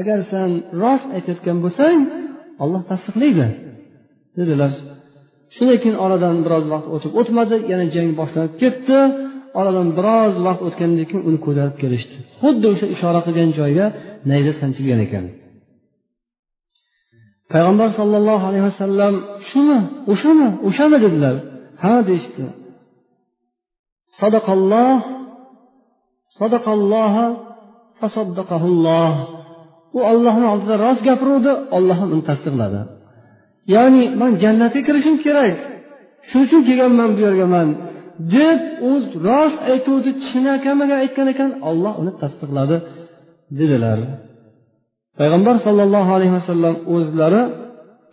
agar 0.00 0.18
san 0.30 0.50
rost 0.82 1.08
aytayotgan 1.16 1.58
bo'lsang 1.64 1.98
olloh 2.62 2.82
tasdiqlaydi 2.90 3.46
dedilar. 4.38 4.72
Shundan 5.54 5.78
keyin 5.82 5.96
oradan 6.04 6.36
biroz 6.44 6.64
vaqt 6.72 6.86
o'tib 6.94 7.12
o'tmadi 7.20 7.56
yana 7.72 7.86
jang 7.94 8.08
boshlanib 8.20 8.54
ketdi. 8.62 8.98
Oradan 9.60 9.88
biroz 9.98 10.34
vaqt 10.46 10.62
o'tgandan 10.68 11.06
keyin 11.10 11.22
uni 11.28 11.38
ko'tarib 11.46 11.76
kelishdi. 11.82 12.16
Xuddi 12.40 12.66
o'sha 12.72 12.86
ishora 12.94 13.20
qilgan 13.26 13.50
joyga 13.58 13.86
nayza 14.30 14.52
sanchilgan 14.60 15.00
ekan. 15.06 15.24
Payg'ambar 17.52 17.88
sollallohu 17.98 18.44
alayhi 18.50 18.66
vasallam 18.70 19.14
shumi 19.50 19.78
o'shami 20.12 20.48
o'shami? 20.68 20.96
dedilar. 21.04 21.34
Ha 21.82 21.94
deyishdi. 22.08 22.44
Sadaqalloh 24.20 24.98
sadaqalloha 26.38 27.26
fasaddaqahulloh. 28.00 29.12
U 29.96 29.98
ollohni 30.10 30.46
oldida 30.52 30.74
rost 30.84 31.02
gapiruvdi 31.08 31.52
olloh 31.76 31.96
ham 32.00 32.08
uni 32.14 32.24
tasdiqladi. 32.30 32.80
Ya'ni 33.74 34.02
man 34.20 34.32
jannatga 34.42 34.80
kirishim 34.88 35.16
kerak. 35.24 35.54
Shuning 36.28 36.46
uchun 36.46 36.60
kelganman 36.68 37.10
bu 37.16 37.20
yerga 37.26 37.46
man. 37.54 37.68
Deb 38.34 38.60
u 38.88 38.90
rost 39.26 39.58
aytuvdi 39.70 40.10
chinakamiga 40.26 40.96
aytgan 41.02 41.26
ekan 41.32 41.50
olloh 41.70 41.94
uni 42.00 42.12
tasdiqladi 42.22 42.76
dedilar. 43.58 43.98
Payg'ambar 45.18 45.56
sollallohu 45.66 46.10
alayhi 46.16 46.34
vasallam 46.38 46.74
o'zlari 46.94 47.42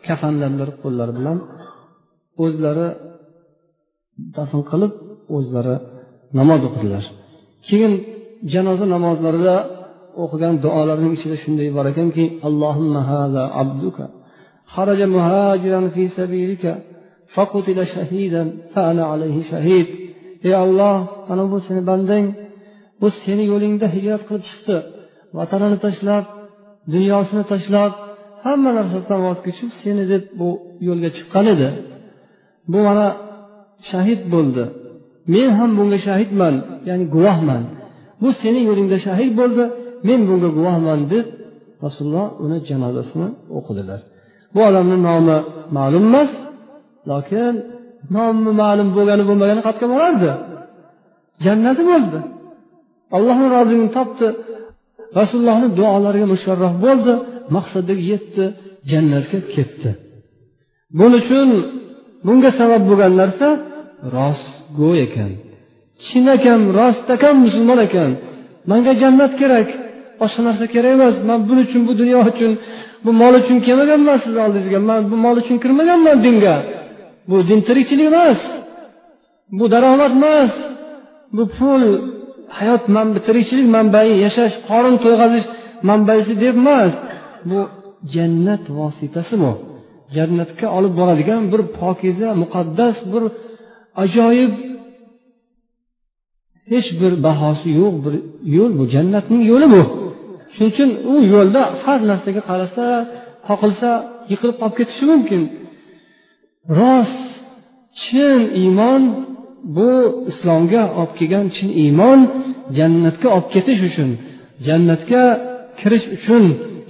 kafanlandilar 0.07 0.69
qo'llari 0.83 1.13
bilan 1.19 1.37
o'zlari 2.43 2.87
dafn 4.35 4.61
qilib 4.71 4.93
o'zlari 5.35 5.75
namoz 6.39 6.61
o'qidilar. 6.67 7.03
Keyin 7.67 7.93
janoza 8.53 8.85
namozlarida 8.95 9.55
o'qigan 10.23 10.53
duolarning 10.63 11.13
ichida 11.17 11.35
shunday 11.43 11.69
bor 11.77 11.85
ekanki 11.93 12.23
allohimma 12.47 13.01
haza 13.11 13.43
abduka. 13.61 14.05
خرج 14.74 15.00
مهاجرا 15.02 15.88
في 15.94 16.08
سبيلك 16.18 16.64
فقتل 17.34 17.78
شهيدا 17.94 18.52
فأنا 18.74 19.04
عليه 19.12 19.36
شهيد 19.50 19.86
ey 20.48 20.54
olloh 20.64 20.96
mana 21.28 21.44
bu 21.52 21.58
seni 21.66 21.82
bandang 21.90 22.26
bu 23.00 23.08
seni 23.24 23.44
yo'lingda 23.52 23.86
hijrat 23.94 24.22
qilib 24.28 24.44
chiqdi 24.48 24.76
vatanini 25.38 25.78
tashlab 25.86 26.24
dunyosini 26.94 27.44
tashlab 27.52 27.92
hamma 28.44 28.70
narsasidan 28.78 29.20
voz 29.26 29.38
kechib 29.46 29.70
seni 29.82 30.04
deb 30.12 30.22
bu 30.38 30.48
yo'lga 30.88 31.10
chiqqan 31.16 31.46
edi 31.54 31.68
bu 32.72 32.78
mana 32.86 33.06
shahid 33.90 34.20
bo'ldi 34.34 34.64
men 35.34 35.48
ham 35.58 35.70
bunga 35.78 35.98
shahidman 36.08 36.54
ya'ni 36.88 37.04
guvohman 37.14 37.62
bu 38.22 38.28
sening 38.42 38.64
yo'lingda 38.70 38.98
shahid 39.06 39.32
bo'ldi 39.40 39.64
men 40.08 40.20
bunga 40.28 40.48
guvohman 40.58 41.00
deb 41.12 41.26
rasululloh 41.84 42.26
uni 42.44 42.58
janozasini 42.68 43.28
o'qidilar 43.58 44.00
Bu 44.55 44.59
odamni 44.69 44.97
nomi 45.07 45.37
ma'lum 45.77 46.03
emas 46.09 46.31
lokin 47.09 47.53
nomi 48.15 48.51
ma'lum 48.61 48.87
bo'lgani 48.95 49.23
bo'lmagani 49.29 49.61
qayerga 49.67 49.87
borardi. 49.93 50.31
Jannati 51.45 51.83
bo'ldi. 51.91 52.19
Allohni 53.15 53.47
roziligini 53.55 53.91
topdi. 53.97 54.27
Rasulullohni 55.19 55.67
duolariga 55.79 56.27
musharraf 56.33 56.73
bo'ldi. 56.85 57.13
Maqsadiga 57.55 58.03
yetdi 58.11 58.45
jannatga 58.91 59.39
ketdi. 59.55 59.89
Buning 60.97 61.21
uchun 61.21 61.49
bunga 62.25 62.51
sabab 62.59 62.81
bo'lgan 62.89 63.13
narsa 63.21 63.47
rostgo'y 64.17 64.97
ekan. 65.05 65.31
Chin 66.05 66.25
ekan 66.35 66.61
rost 66.77 67.07
ekan 67.15 67.35
musulmon 67.45 67.79
ekan. 67.87 68.11
Manga 68.69 68.93
jannat 69.01 69.31
kerak 69.41 69.67
boshqa 70.19 70.41
narsa 70.47 70.65
kerak 70.73 70.91
emas. 70.97 71.15
Man 71.29 71.39
buning 71.47 71.65
uchun 71.69 71.81
bu 71.87 71.93
dunyo 72.01 72.19
uchun 72.31 72.51
bu 73.05 73.11
mol 73.21 73.33
uchun 73.41 73.57
kelmaganman 73.67 74.17
sizni 74.23 74.39
oldingizga. 74.45 74.79
Man 74.89 75.01
bu 75.11 75.15
mol 75.25 75.35
uchun 75.41 75.57
kirmaganman 75.63 76.17
dinga. 76.25 76.55
Bu 77.29 77.35
din 77.49 77.59
tirikchilik 77.67 78.07
emas. 78.11 78.39
Bu 79.57 79.65
daromad 79.73 80.13
emas. 80.19 80.51
Bu 81.35 81.43
pul 81.57 81.83
hayot 82.57 82.83
tirikchilik 83.27 83.67
manbai 83.75 84.09
yashash 84.25 84.55
qorin 84.69 84.95
to'yg'azish 85.03 85.45
manbaisi 85.89 86.33
deb 86.43 86.55
emas. 86.63 86.93
Bu 87.49 87.59
jannat 88.13 88.63
vositasi 88.79 89.35
bu 89.43 89.51
jannatga 90.15 90.67
olib 90.77 90.93
boradigan 90.99 91.41
bir 91.51 91.61
pokiza 91.79 92.29
muqaddas 92.41 92.97
bir 93.11 93.23
ajoyib 94.03 94.53
hech 96.71 96.89
bir 97.01 97.13
bahosi 97.25 97.69
yo'q 97.81 97.95
bir 98.05 98.13
yo'l. 98.55 98.71
Bu 98.79 98.83
jannatning 98.93 99.43
yo'li 99.51 99.67
bu. 99.75 99.81
Shuning 100.55 100.71
uchun 100.73 100.89
u 101.11 101.13
yo'lda 101.33 101.61
har 101.83 101.99
narsaga 102.09 102.41
qarasa 102.49 102.85
qoqilsa 103.47 103.89
yiqilib 104.31 104.55
qolib 104.61 104.75
ketishi 104.79 105.05
mumkin. 105.11 105.41
Rost 106.79 107.21
chin 108.03 108.39
iymon 108.61 109.01
bu 109.75 109.91
islomga 110.31 110.83
olib 110.99 111.13
kelgan 111.19 111.45
chin 111.55 111.69
iymon 111.83 112.19
jannatga 112.77 113.27
olib 113.35 113.47
ketish 113.53 113.81
uchun 113.89 114.09
jannatga 114.67 115.23
kirish 115.79 116.05
uchun 116.17 116.43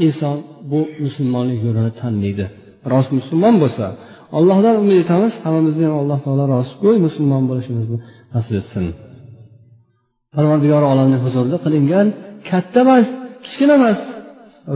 inson 0.05 0.37
bu 0.71 0.79
musulmonlik 1.05 1.59
yo'lini 1.67 1.91
tanlaydi. 2.01 2.45
Rost 2.91 3.09
musulmon 3.19 3.55
bo'lsa 3.63 3.85
allohdan 4.37 4.75
umid 4.83 4.97
etamiz 5.03 5.33
hammamizni 5.43 5.83
ham 5.87 5.95
alloh 6.01 6.19
taolo 6.25 6.43
rostgo'y 6.55 6.97
musulmon 7.07 7.43
bo'lishimizni 7.49 7.97
nasib 8.33 8.55
etsin. 8.61 8.85
Parvardigor 10.35 10.83
olamning 10.91 11.21
huzurida 11.25 11.57
qilingan 11.65 12.07
katta 12.49 12.79
emas 12.85 13.07
kichkina 13.45 13.73
emas 13.79 13.99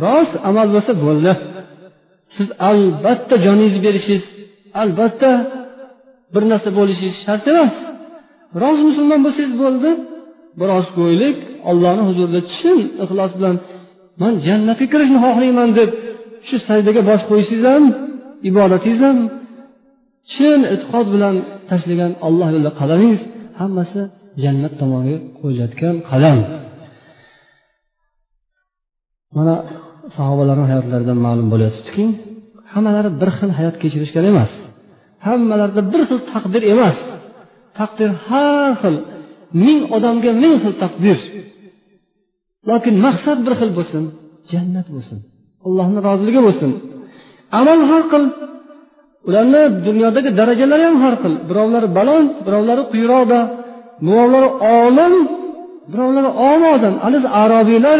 rost 0.03 0.33
amal 0.49 0.67
bo'lsa 0.75 0.91
bo'ldi. 1.05 1.31
Siz 2.35 2.47
albatta 2.69 3.35
joningizni 3.45 3.81
berishingiz 3.87 4.25
albatta 4.81 5.31
bir 6.33 6.43
narsa 6.51 6.69
bo'lishingiz 6.79 7.17
shart 7.25 7.45
emas. 7.51 7.73
Rost 8.61 8.81
musulmon 8.87 9.19
bo'lsangiz 9.25 9.53
bo'ldi 9.63 9.89
bir 10.59 10.67
rostgo'ylik 10.73 11.37
ollohni 11.69 12.03
huzurida 12.09 12.41
chin 12.57 12.79
ixlos 13.03 13.31
bilan 13.37 13.55
man 14.21 14.33
jannatga 14.47 14.85
kirishni 14.93 15.19
xohlayman 15.25 15.69
deb 15.79 15.89
shu 16.47 16.55
sajdaga 16.67 17.01
bosh 17.09 17.23
qo'yishingiz 17.29 17.65
ham 17.73 17.85
ibodatingiz 18.49 19.01
ham 19.07 19.17
chin 20.33 20.59
e'tiqod 20.73 21.07
bilan 21.13 21.35
tashlagan 21.69 22.11
alloh 22.27 22.47
yo'lida 22.53 22.71
qadamingiz 22.79 23.21
hammasi 23.59 24.01
jannat 24.43 24.73
tomonga 24.81 25.15
qo'yilayotgan 25.39 25.95
qadam 26.09 26.37
mana 29.37 29.55
sahobalarni 30.15 30.65
hayotlaridan 30.71 31.19
ma'lum 31.25 31.47
bo'layotibdiki 31.53 32.05
hammalari 32.73 33.09
bir 33.21 33.29
xil 33.37 33.51
hayot 33.57 33.75
kechirishgan 33.81 34.25
emas. 34.31 34.51
Hammalarida 35.25 35.81
bir 35.93 36.01
xil 36.09 36.19
taqdir 36.31 36.61
emas. 36.73 36.97
Taqdir 37.79 38.09
har 38.27 38.71
xil 38.81 38.95
ming 39.65 39.79
odamga 39.95 40.31
ming 40.43 40.55
xil 40.63 40.73
taqdir. 40.83 41.17
Lokin 42.69 42.95
maqsad 43.05 43.37
bir 43.45 43.53
xil 43.59 43.71
bo'lsin 43.77 44.03
jannat 44.51 44.87
bo'lsin 44.95 45.19
allohni 45.67 45.99
roziligi 46.07 46.41
bo'lsin. 46.47 46.71
Amal 47.59 47.79
har 47.89 48.03
xil 48.11 48.23
ularni 49.27 49.63
dunyodagi 49.87 50.29
darajalari 50.39 50.83
ham 50.87 50.97
har 51.03 51.15
xil. 51.21 51.33
Birovlari 51.49 51.87
baland 51.97 52.29
birovlari 52.45 52.83
quyiroqda 52.91 53.39
birovlari 54.07 54.49
olim 54.79 55.13
birovlari 55.91 56.29
omi 56.51 56.67
odam 56.75 56.95
haligi 57.03 57.29
arobiylar 57.43 57.99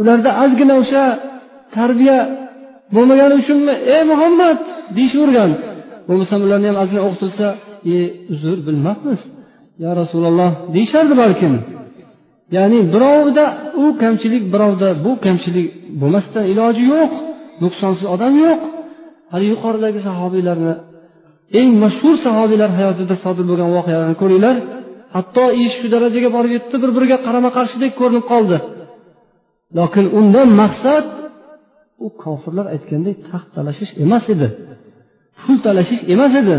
ularda 0.00 0.30
ozgina 0.42 0.74
o'sha 0.82 1.04
tarbiya 1.76 2.18
bo'lmagani 2.94 3.34
uchunmi? 3.42 3.74
Ey 3.94 4.02
muhammad 4.12 4.58
deyishavergan. 4.96 5.50
Bo'lmasa 6.08 6.34
ularni 6.46 6.66
ham 6.70 6.78
ozgina 6.82 7.02
o'qitilsa 7.08 7.46
e 7.94 7.98
uzr 8.32 8.58
bilmabmiz. 8.66 9.20
Yo 9.82 9.90
rasululloh 10.00 10.50
deyishardi 10.74 11.14
balkim. 11.22 11.54
Ya'ni 12.56 12.80
birovda 12.94 13.44
u 13.82 13.84
kamchilik 14.02 14.44
birovda 14.54 14.88
bu 15.04 15.12
kamchilik 15.24 15.68
bo'lmasdan 16.00 16.44
iloji 16.52 16.84
yo'q 16.94 17.12
nuqsonsiz 17.62 18.06
odam 18.14 18.34
yo'q. 18.44 18.60
Hali 19.32 19.46
yuqoridagi 19.52 20.00
sahobiylarni 20.08 20.74
eng 21.60 21.70
mashhur 21.84 22.14
sahobiylar 22.26 22.70
hayotida 22.78 23.14
sodir 23.24 23.44
bo'lgan 23.50 23.68
voqealarni 23.76 24.16
ko'ringlar. 24.22 24.56
Hatto 25.14 25.44
ish 25.64 25.74
shu 25.80 25.86
darajaga 25.94 26.28
borib 26.36 26.52
yetdi 26.56 26.76
bir 26.82 26.90
biriga 26.96 27.18
qarama 27.26 27.50
qarshidek 27.56 27.92
ko'rinib 28.00 28.24
qoldi. 28.32 28.56
Lokin 29.78 30.06
undan 30.18 30.48
maqsad 30.62 31.06
u 32.04 32.06
kofirlar 32.22 32.66
aytgandek 32.74 33.16
taxt 33.28 33.48
talashish 33.56 33.92
emas 34.04 34.24
edi. 34.34 34.48
Pul 35.40 35.56
talashish 35.66 36.02
emas 36.14 36.32
edi. 36.42 36.58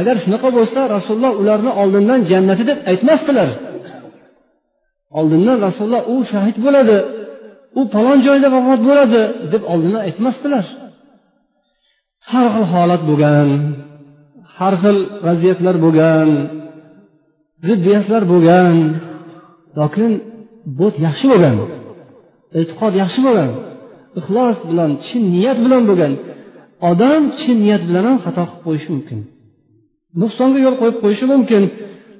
Agar 0.00 0.16
shunaqa 0.24 0.48
bo'lsa 0.56 0.80
rasululloh 0.96 1.32
ularni 1.42 1.70
oldindan 1.82 2.20
jannati 2.30 2.64
deb 2.70 2.78
aytmasdilar. 2.90 3.48
Oldindan 5.18 5.56
rasululloh 5.66 6.02
u 6.14 6.16
shahid 6.32 6.56
bo'ladi 6.64 6.96
u 7.78 7.80
falon 7.92 8.18
joyda 8.26 8.48
vafot 8.56 8.80
bo'ladi 8.88 9.22
deb 9.52 9.62
oldindan 9.72 10.02
aytmasdilar. 10.08 10.64
Har 12.30 12.46
xil 12.54 12.66
holat 12.74 13.02
bo'lgan 13.08 13.48
har 14.58 14.74
xil 14.82 14.98
vaziyatlar 15.26 15.76
bo'lgan 15.84 16.28
ziddiyatlar 17.66 18.22
bo'lgan 18.32 18.74
lokin 19.78 20.10
bu 20.78 20.86
yaxshi 21.06 21.26
bo'lgan. 21.32 21.56
E'tiqod 22.58 22.92
yaxshi 23.02 23.20
bo'lgan 23.26 23.50
ixlos 24.18 24.58
bilan 24.70 24.90
chin 25.06 25.22
niyat 25.34 25.58
bilan 25.64 25.82
bo'lgan 25.88 26.12
odam 26.90 27.22
chin 27.40 27.56
niyat 27.64 27.82
bilan 27.88 28.04
ham 28.08 28.18
xato 28.24 28.42
qilib 28.48 28.60
qo'yishi 28.66 28.88
mumkin. 28.94 29.20
Nuqsonga 30.20 30.58
yo'l 30.64 30.76
qo'yib 30.80 30.96
qo'yishi 31.02 31.26
mumkin 31.32 31.62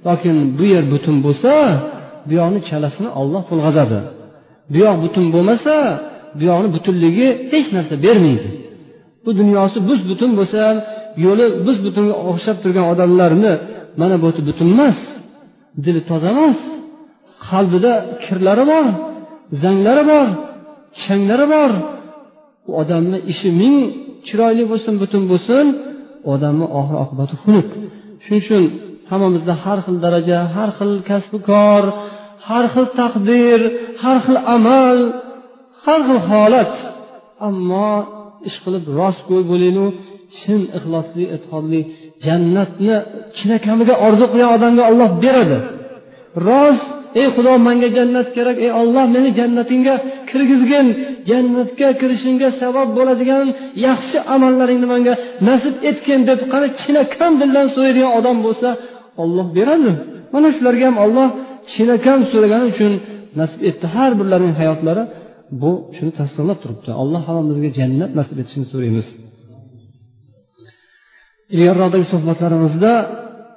lokin 0.06 0.36
bu 0.58 0.64
yer 0.74 0.84
butun 0.92 1.16
bo'lsa 1.26 1.52
bu 2.26 2.32
yoqni 2.40 2.60
chalasini 2.68 3.10
olloh 3.20 3.42
bulg'atadi 3.50 4.00
bu 4.70 4.76
yoq 4.84 4.96
butun 5.04 5.24
bo'lmasa 5.34 5.74
bu 6.38 6.42
yoqni 6.50 6.68
butunligi 6.76 7.28
hech 7.52 7.68
narsa 7.76 7.94
bermaydi. 8.04 8.48
Bu 9.24 9.30
dunyosi 9.40 9.78
bus 9.88 10.00
butun 10.10 10.30
bo'lsa 10.38 10.58
ham 10.66 10.78
yo'li 11.24 11.46
bus 11.66 11.78
butunga 11.86 12.14
o'xshab 12.30 12.56
turgan 12.62 12.86
odamlarni 12.92 13.52
mana 14.00 14.16
bu 14.22 14.28
butun 14.48 14.68
emas 14.74 14.98
dili 15.84 16.00
toza 16.10 16.28
emas 16.34 16.58
qalbida 17.48 17.92
kirlari 18.24 18.64
bor. 18.72 18.86
Zanglari 19.62 20.04
bor 20.10 20.28
changlari 21.04 21.46
bor. 21.54 21.70
U 22.68 22.70
odamni 22.82 23.18
ishi 23.32 23.48
ming 23.60 23.76
chiroyli 24.26 24.64
bo'lsin 24.70 24.94
butun 25.02 25.22
bo'lsin. 25.32 25.66
Odamni 26.32 26.66
oxir 26.78 26.96
oqibati 27.04 27.34
xunuk. 27.42 27.68
Shuning 28.24 28.42
uchun 28.44 28.64
hammamizda 29.10 29.54
har 29.64 29.78
xil 29.86 29.96
daraja 30.04 30.38
har 30.54 30.70
xil 30.78 30.92
kasbi 31.10 31.38
kor 31.50 31.84
har 32.48 32.64
xil 32.74 32.86
taqdir 33.00 33.60
har 34.02 34.18
xil 34.24 34.38
amal 34.56 34.98
har 35.84 36.00
xil 36.06 36.20
holat. 36.30 36.74
Ammo 37.48 37.90
ish 38.48 38.58
qilib 38.64 38.84
rostgo'y 39.00 39.42
bo'linglu 39.50 39.86
chin 40.38 40.60
ixlosli 40.78 41.24
e'tiqodli 41.34 41.80
jannatni 42.26 42.96
chinakamiga 43.36 43.94
orzu 44.06 44.24
qilgan 44.32 44.50
odamga 44.56 44.82
olloh 44.90 45.10
beradi. 45.24 45.58
Rost 46.48 46.97
ey 47.20 47.26
xudo 47.34 47.52
manga 47.66 47.88
jannat 47.96 48.28
kerak 48.36 48.56
ey 48.66 48.72
olloh 48.80 49.04
meni 49.14 49.30
jannatingga 49.38 49.94
kirgizgin. 50.30 50.86
Jannatga 51.30 51.88
kirishimga 52.00 52.48
sabab 52.60 52.88
bo'ladigan 52.98 53.46
yaxshi 53.86 54.18
amallaringni 54.34 54.86
manga 54.94 55.14
nasib 55.48 55.74
etgin 55.90 56.20
deb 56.30 56.40
qani 56.52 56.68
chinakam 56.82 57.32
dildan 57.40 57.66
so'raydigan 57.74 58.12
odam 58.18 58.36
bo'lsa 58.46 58.68
olloh 59.22 59.46
beradi 59.58 59.92
mana 60.34 60.48
shularga 60.56 60.84
ham 60.88 60.96
olloh 61.04 61.28
chinakam 61.72 62.18
so'ragani 62.32 62.66
uchun 62.72 62.92
nasib 63.40 63.60
etdi. 63.68 63.84
Har 63.94 64.12
birlarining 64.20 64.56
hayotlari 64.60 65.04
bu 65.62 65.70
shuni 65.96 66.12
tasdiqlab 66.18 66.58
turibdi. 66.62 66.90
Alloh 67.02 67.20
hammamizga 67.28 67.70
jannat 67.78 68.10
nasib 68.18 68.36
etishini 68.42 68.66
so'raymiz. 68.72 69.06
Ilgariroqdagi 71.54 72.06
suhbatlarimizda 72.12 72.92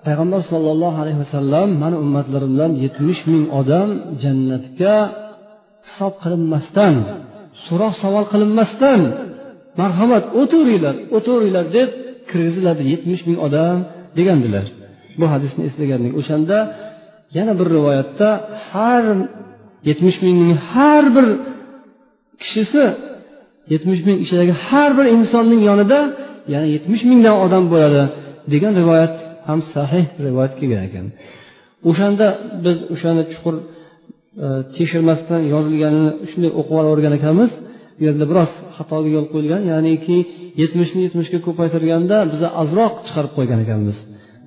payg'ambar 0.06 0.42
sollallohu 0.52 0.98
alayhi 1.04 1.20
vasallam 1.24 1.68
mani 1.84 1.98
ummatlarimdan 2.04 2.72
yetmish 2.84 3.22
ming 3.32 3.46
odam 3.60 3.90
jannatga 4.24 4.96
hisob 5.88 6.14
qilinmasdan 6.24 6.94
so'roq 7.66 7.94
savol 8.04 8.26
qilinmasdan 8.34 9.00
marhamat 9.80 10.24
o'tiringlar 10.40 10.96
o'tiringlar 11.18 11.66
deb 11.78 11.90
kirgiziladi 12.30 12.84
yetmish 12.94 13.22
ming 13.28 13.38
odam 13.48 13.78
degandilar. 14.18 14.66
Bu 15.20 15.26
hadisni 15.34 15.62
eslagandik 15.70 16.14
o'shanda 16.20 16.58
yana 17.38 17.54
bir 17.60 17.68
rivoyatda 17.76 18.30
har 18.70 19.04
yetmish 19.90 20.18
mingning 20.26 20.52
har 20.72 21.04
bir 21.16 21.26
kishisi 22.42 22.84
yetmish 23.74 24.02
ming 24.08 24.18
ichidagi 24.24 24.54
har 24.68 24.90
bir 24.98 25.06
insonning 25.18 25.62
yonida 25.70 26.00
yana 26.54 26.68
yetmish 26.76 27.04
mingdan 27.10 27.36
odam 27.46 27.64
bo'ladi 27.74 28.04
degan 28.54 28.74
rivoyat 28.82 29.14
ham 29.48 29.60
sahih 29.74 30.06
rivoyat 30.26 30.54
kelgan 30.60 30.84
ekan. 30.90 31.06
O'shanda 31.90 32.28
biz 32.66 32.78
o'shani 32.94 33.24
chuqur 33.34 33.56
e, 33.58 33.62
tekshirmasdan 34.76 35.42
yozilganini 35.54 36.12
shunday 36.32 36.52
o'qib 36.60 36.76
olavergan 36.82 37.14
ekanmiz. 37.20 37.52
Bu 37.98 38.02
yerda 38.08 38.26
biroz 38.32 38.52
xatoga 38.78 39.10
yo'l 39.16 39.28
qo'yilgan 39.34 39.62
ya'niki 39.72 40.18
yetmishni 40.62 41.02
yetmishga 41.08 41.40
ko'paytirganda 41.48 42.18
biza 42.34 42.48
ozroq 42.62 42.94
chiqarib 43.08 43.32
qo'ygan 43.38 43.60
ekanmiz. 43.66 43.98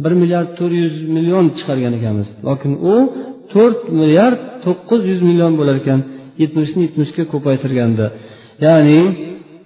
Bir 0.03 0.13
milliard 0.21 0.51
to'rt 0.59 0.75
yuz 0.83 0.95
million 1.17 1.47
chiqargan 1.59 1.95
ekanmiz. 1.99 2.29
Lokin 2.49 2.73
u 2.93 2.95
to'rt 3.53 3.81
milliard 4.01 4.41
to'qqiz 4.65 5.03
yuz 5.11 5.21
million 5.29 5.53
bo'lar 5.61 5.77
ekan 5.83 6.01
yetmishni 6.43 6.81
yetmishga 6.87 7.25
ko'paytirganda. 7.33 8.07
Ya'ni 8.67 9.01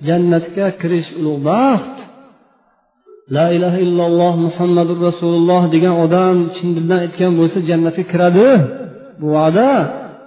jannatga 0.08 0.66
kirish 0.80 1.10
ulug' 1.20 1.40
baxt 1.50 1.98
la 3.36 3.46
ilaha 3.56 3.78
illalloh 3.86 4.34
muhammadu 4.46 4.92
rasululloh 5.08 5.62
degan 5.74 5.94
odam 6.04 6.36
chin 6.54 6.68
dildan 6.76 6.98
aytgan 7.06 7.32
bo'lsa 7.40 7.58
jannatga 7.68 8.04
kiradi 8.12 8.48
bu 9.20 9.26
va'da. 9.36 9.70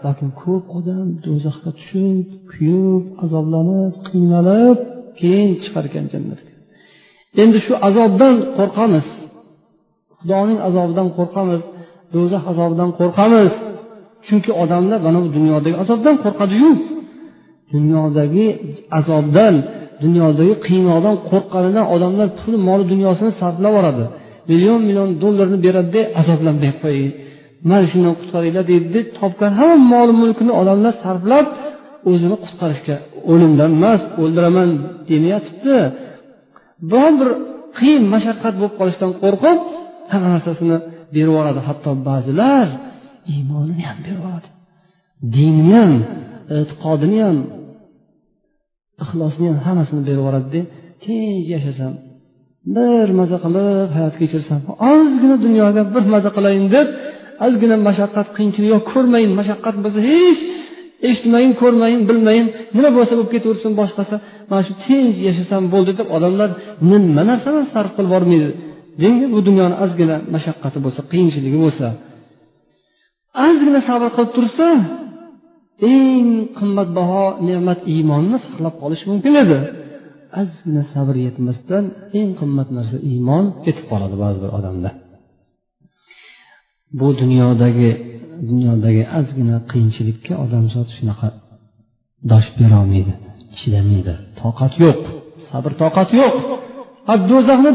Lekin 0.05 0.29
ko'p 0.41 0.63
odam 0.77 1.07
do'zaxga 1.25 1.71
tushib 1.79 2.27
kuyib 2.51 3.03
azoblanib 3.23 3.93
qiynalib 4.07 4.77
keyin 5.19 5.49
chiqar 5.63 5.83
ekan 5.89 6.05
jannatga. 6.13 6.53
Endi 7.41 7.57
shu 7.65 7.73
azobdan 7.87 8.35
qo'rqamiz. 8.57 9.07
Xudoning 10.17 10.59
azobidan 10.67 11.07
qo'rqamiz 11.17 11.61
do'zax 12.13 12.43
azobidan 12.51 12.89
qo'rqamiz. 12.99 13.51
Chunki 14.27 14.51
odamlar 14.63 14.99
mana 15.07 15.19
bu 15.23 15.29
dunyodagi 15.37 15.75
azobdan 15.83 16.15
qo'rqadiyu. 16.23 16.71
Dunyodagi 17.73 18.47
azobdan 18.99 19.55
dunyodagi 20.03 20.53
qiynoqdan 20.67 21.15
qo'rqqanidan 21.29 21.85
odamlar 21.95 22.27
pul 22.39 22.55
mol 22.67 22.81
dunyosini 22.91 23.31
sarflab 23.41 23.71
yuboradi. 23.73 24.05
Million 24.49 24.79
million 24.87 25.09
dollarni 25.23 25.57
beradida 25.65 26.01
azoblanmay 26.21 26.71
qo'ying. 26.83 27.11
Mana 27.69 27.85
shundan 27.91 28.13
qutqaringlar 28.19 28.63
deydida 28.71 28.99
topgan 29.19 29.51
hamma 29.59 29.77
mol 29.93 30.09
mulkini 30.21 30.53
odamlar 30.61 30.93
sarflab 31.03 31.45
o'zini 32.11 32.37
qutqarishga 32.43 32.95
o'limdan 33.31 33.71
emas 33.77 34.01
o'ldiraman 34.21 34.69
demayotibdi. 35.09 35.77
Biron 36.89 37.13
bir 37.19 37.29
qiyin 37.77 38.03
mashaqqat 38.13 38.53
bo'lib 38.59 38.75
qolishdan 38.79 39.11
qo'rqib 39.23 39.57
hamma 40.11 40.27
narsasini 40.35 40.77
berib 41.13 41.29
yuboradi. 41.31 41.59
Hatto 41.69 41.91
ba'zilar 42.07 42.67
iymonini 43.33 43.83
ham 43.89 43.97
berib 44.05 44.19
yuboradi. 44.19 44.49
Dinini 45.35 45.73
ham 45.81 45.93
e'tiqodini 46.57 47.19
ham 47.25 47.37
ixlosni 49.03 49.47
ham 49.49 49.57
hammasini 49.65 50.01
berib 50.07 50.19
yuboradida 50.21 50.61
tinch 51.03 51.45
yashasam 51.53 51.93
bir 52.75 53.07
maza 53.19 53.37
qilib 53.45 53.89
hayot 53.97 54.15
kechirsam 54.21 54.59
ozgina 54.91 55.35
dunyoga 55.45 55.81
bir 55.93 56.03
maza 56.13 56.29
qilayin 56.37 56.65
deb 56.75 56.87
ozgina 57.45 57.75
mashaqqat 57.87 58.27
qiyinchilik 58.35 58.69
yo'q 58.73 58.83
ko'rmayin 58.93 59.31
mashaqqat 59.39 59.75
bo'lsa 59.83 59.99
hech 60.09 60.41
eshitmayin 61.09 61.53
ko'rmayin 61.61 62.01
bilmayin 62.09 62.47
nima 62.75 62.89
bo'lsa 62.97 63.13
bo'lib 63.17 63.31
ketaversin 63.35 63.71
boshqasi. 63.79 64.15
Mana 64.49 64.61
shu 64.67 64.73
tinch 64.85 65.17
yashasam 65.27 65.63
bo'ldi 65.73 65.91
deb 65.99 66.07
odamlar 66.15 66.49
nima 66.91 67.21
narsani 67.31 67.61
sarf 67.73 67.91
qilib 67.95 68.09
yubormaydi. 68.09 68.49
Deydi 69.01 69.25
bu 69.33 69.39
dunyoni 69.47 69.75
ozgina 69.83 70.15
mashaqqati 70.35 70.77
bo'lsa 70.85 71.01
qiyinchiligi 71.11 71.59
bo'lsa 71.65 71.87
ozgina 73.47 73.79
sabr 73.89 74.09
qilib 74.15 74.31
tursa 74.37 74.67
eng 75.89 76.29
qimmatbaho 76.57 77.23
ne'mat 77.47 77.79
iymonni 77.93 78.37
saqlab 78.45 78.75
qolish 78.81 79.03
mumkin 79.09 79.33
edi. 79.43 79.57
Ozgina 80.41 80.83
sabr 80.93 81.15
yetmasdan 81.25 81.85
eng 82.19 82.29
qimmat 82.39 82.69
narsa 82.77 82.97
iymon 83.11 83.45
ketib 83.65 83.85
qoladi 83.91 84.15
ba'zi 84.23 84.37
bir 84.43 84.51
odamda. 84.57 84.89
Bu 86.99 87.07
dunyodagi 87.21 87.89
dunyodagi 88.49 89.03
ozgina 89.19 89.57
qiyinchilikka 89.71 90.33
odamzod 90.43 90.87
shunaqa 90.97 91.27
dosh 92.31 92.49
berolmaydi 92.59 93.13
chidamaydi. 93.57 94.13
Toqat 94.41 94.73
yo'q 94.83 95.01
sabr 95.51 95.71
toqat 95.81 96.09
yo'q. 96.19 96.35
Do'zaxni 97.29 97.71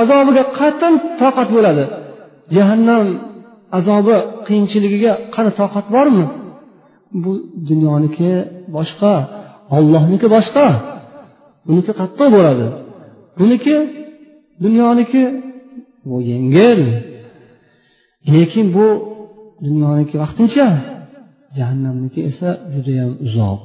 azobiga 0.00 0.44
qattan 0.58 0.94
toqat 1.20 1.48
bo'ladi. 1.56 1.84
Jahannam 2.56 3.06
azobi 3.78 4.16
qiyinchiligiga 4.46 5.12
qani 5.34 5.50
toqat 5.60 5.86
bormi? 5.96 6.26
Bu 7.22 7.32
dunyoniki 7.68 8.30
boshqa 8.76 9.14
ollohniki 9.76 10.26
boshqa. 10.36 10.66
Buniki 11.66 11.92
qattiq 12.00 12.28
bo'ladi. 12.36 12.66
Buniki 13.38 13.76
dunyoniki 14.64 15.22
bu 16.08 16.16
yengil. 16.30 16.80
Lekin 18.34 18.66
bu 18.76 18.86
dunyoniki 19.66 20.14
vaqtincha 20.22 20.66
jahannamniki 21.58 22.20
esa 22.30 22.48
judayam 22.74 23.12
uzoq. 23.26 23.64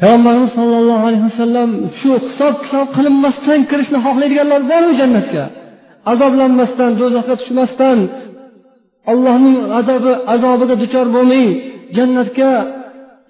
Payg'ambarimiz 0.00 0.50
sollallohu 0.58 1.02
alayhi 1.08 1.24
vasallam 1.30 1.70
shu 2.00 2.10
hisob 2.26 2.54
kitob 2.62 2.86
qilinmasdan 2.96 3.60
kirishni 3.70 3.98
xohlaydiganlar 4.06 4.60
bormi 4.70 4.94
jannatga. 5.00 5.44
Azoblanmasdan 6.12 6.90
do'zaxga 7.00 7.34
tushmasdan 7.40 7.98
allohning 9.12 9.56
azobi 9.78 10.12
azobiga 10.34 10.74
duchor 10.82 11.06
bo'lmay 11.16 11.46
jannatga 11.96 12.50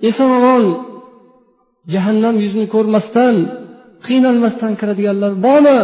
eson 0.08 0.30
omon 0.38 0.64
jahannam 1.92 2.34
yuzini 2.44 2.66
ko'rmasdan 2.74 3.34
qiynalmasdan 4.06 4.72
kiradiganlar 4.80 5.32
bormi? 5.46 5.78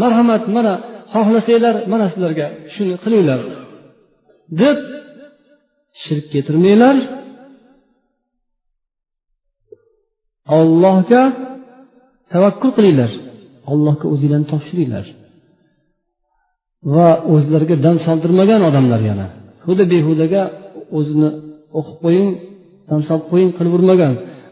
Marhamat 0.00 0.44
mana 0.56 0.74
xohlasanglar 1.12 1.74
mana 1.92 2.06
sizlarga 2.12 2.46
shuni 2.74 2.94
qilinglar 3.04 3.40
deb 4.60 4.78
shirk 6.02 6.24
keltirmanglar. 6.32 6.96
Ollohga 10.58 11.22
tavakkul 12.32 12.70
qilinglar 12.76 13.10
allohga 13.70 14.06
o'zinglarni 14.14 14.48
topshiringlar. 14.52 15.06
Va 16.94 17.08
o'zlariga 17.34 17.76
dam 17.86 17.96
soldirmagan 18.06 18.60
odamlar 18.68 19.00
yana. 19.10 19.26
Huda 19.66 19.84
behudaga 19.92 20.42
o'zini 20.98 21.30
o'qib 21.78 21.96
qo'ying 22.04 22.30
dam 22.90 23.00
solib 23.08 23.24
qo'ying 23.32 23.50
qilib 23.58 23.72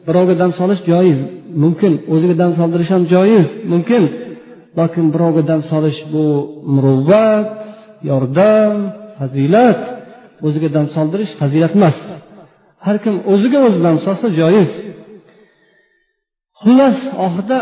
birovga 0.07 0.35
dam 0.43 0.51
solish 0.59 0.81
joiz 0.91 1.19
mumkin. 1.63 1.93
O'ziga 2.13 2.35
dam 2.43 2.53
soldirish 2.59 2.91
ham 2.95 3.03
joiz 3.15 3.47
mumkin. 3.73 4.03
Lokin 4.79 5.05
birovga 5.15 5.43
dam 5.51 5.61
solish 5.71 5.99
bu 6.13 6.25
muruvvat 6.75 7.47
yordam 8.11 8.75
fazilat. 9.19 9.81
O'ziga 10.47 10.69
dam 10.77 10.87
soldirish 10.97 11.33
fazilat 11.41 11.73
emas. 11.79 11.97
Har 12.85 12.97
kim 13.05 13.15
o'ziga 13.33 13.59
o'zi 13.67 13.79
dam 13.87 13.97
solsa 14.07 14.27
joiz. 14.41 14.71
Xullas 16.61 16.99
oxirida 17.27 17.59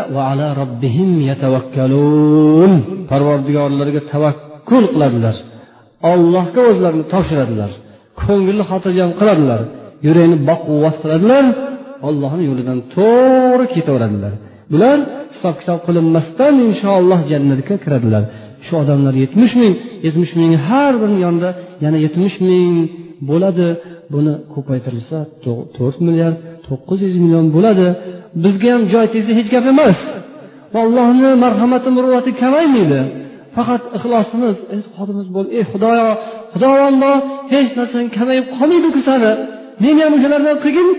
parvardigorlariga 3.11 4.01
tavakkul 4.13 4.85
qiladilar. 4.93 5.35
Ollohga 6.11 6.61
o'zlarini 6.71 7.05
topshiradilar. 7.13 7.71
Ko'ngilni 8.21 8.63
xotirjam 8.71 9.09
qiladilar 9.19 9.61
yurakni 10.05 10.37
baquvvat 10.49 10.95
qiladilar 11.03 11.45
ollohni 12.07 12.43
yo'lidan 12.49 12.79
to'g'ri 12.95 13.65
ketaveradilar. 13.75 14.33
Bular 14.71 14.97
hisob 15.33 15.55
kitob 15.61 15.79
qilinmasdan 15.87 16.53
inshaalloh 16.67 17.19
jannatga 17.31 17.75
kiradilar. 17.83 18.23
Shu 18.65 18.73
odamlar 18.83 19.13
yetmish 19.23 19.53
ming 19.61 19.73
yetmish 20.05 20.33
ming 20.39 20.51
har 20.67 20.93
birini 21.01 21.19
yonida 21.25 21.49
yana 21.83 21.97
yetmish 22.05 22.37
ming 22.49 22.73
bo'ladi. 23.29 23.69
Buni 24.13 24.33
ko'paytirilsa 24.53 25.17
to'rt 25.77 25.97
milliard 26.07 26.37
to'qqiz 26.67 26.99
yuz 27.07 27.17
million 27.23 27.45
bo'ladi. 27.55 27.87
Bizga 28.43 28.69
ham 28.73 28.83
joy 28.93 29.05
tegsa 29.13 29.31
hech 29.39 29.49
gap 29.53 29.65
emas. 29.73 29.97
Allohni 30.81 31.29
marhamati 31.43 31.89
muruvvati 31.95 32.31
kamaymaydi. 32.41 32.99
Faqat 33.55 33.83
ixlosimiz 33.97 34.55
e'tiqodimiz 34.73 35.27
bo'lib 35.35 35.51
ey 35.57 35.63
xudoyo 35.71 36.07
xudovalloh 36.53 37.17
hech 37.53 37.69
narsang 37.79 38.07
kamayib 38.17 38.45
qolmaydiku 38.57 38.99
sani 39.09 39.31
meni 39.83 39.99
ham 40.05 40.13
o'shalardan 40.17 40.57
qilgin. 40.63 40.89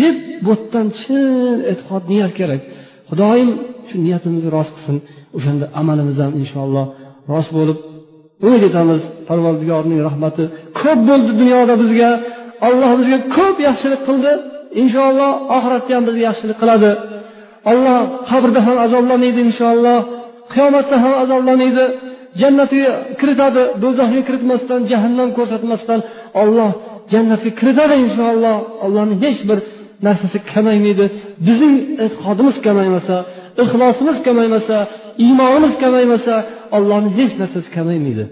deb 0.00 0.16
bu 0.44 0.52
yerdan 0.54 0.86
chin 1.00 1.24
e'tiqod 1.70 2.02
niyat 2.12 2.32
kerak. 2.38 2.62
Xudoyim 3.10 3.50
shu 3.88 3.96
niyatimizni 4.06 4.50
rost 4.56 4.72
qilsin. 4.76 4.96
O'shanda 5.36 5.66
amalimiz 5.80 6.16
ham 6.24 6.32
inshaalloh 6.42 6.86
rost 7.32 7.50
bo'lib 7.58 7.78
umid 8.46 8.62
etamiz 8.68 9.00
parvardigorning 9.28 10.00
rahmati 10.08 10.44
ko'p 10.80 11.00
bo'ldi 11.08 11.32
dunyoda 11.40 11.74
bizga. 11.82 12.10
Alloh 12.68 12.90
bizga 13.00 13.18
ko'p 13.36 13.56
yaxshilik 13.68 14.00
qildi. 14.08 14.32
Inshaalloh 14.82 15.32
oxiratda 15.56 15.92
ham 15.96 16.04
bizga 16.08 16.22
yaxshilik 16.28 16.58
qiladi. 16.62 16.90
Alloh 17.70 17.98
qabrda 18.30 18.60
ham 18.66 18.76
azoblamaydi 18.86 19.40
inshaalloh. 19.48 20.00
qiyomatda 20.53 20.95
ham 21.03 21.13
azoblamaydi 21.23 21.85
jannatiga 22.41 22.91
kiritadi 23.19 23.61
do'zaxga 23.83 24.21
kiritmasdan 24.27 24.81
jahannam 24.91 25.29
ko'rsatmasdan 25.37 25.99
olloh 26.41 26.71
jannatga 27.13 27.51
kiritadi 27.59 27.95
inshaalloh 28.05 28.55
allohni 28.85 29.15
hech 29.23 29.39
bir 29.49 29.59
narsasi 30.05 30.37
kamaymaydi 30.53 31.05
bizning 31.47 31.75
e'tiqodimiz 32.03 32.57
kamaymasa 32.67 33.15
ixlosimiz 33.63 34.17
kamaymasa 34.27 34.77
iymonimiz 35.25 35.73
kamaymasa 35.83 36.33
allohni 36.77 37.09
hech 37.17 37.33
narsasi 37.41 37.69
kamaymaydi 37.77 38.25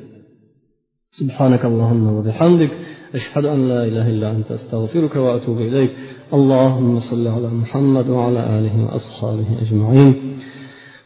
سبحانك 1.21 1.63
اللهم 1.71 2.05
وبحمدك 2.17 2.71
أشهد 3.19 3.45
أن 3.55 3.59
لا 3.71 3.81
إله 3.89 4.05
إلا 4.13 4.27
أنت 4.37 4.49
أستغفرك 4.59 5.15
وأتوب 5.25 5.57
إليك 5.69 5.91
اللهم 6.37 6.91
صل 7.09 7.25
على 7.35 7.49
محمد 7.61 8.07
وعلى 8.15 8.41
آله 8.57 8.75
وأصحابه 8.85 9.49
أجمعين 9.63 10.09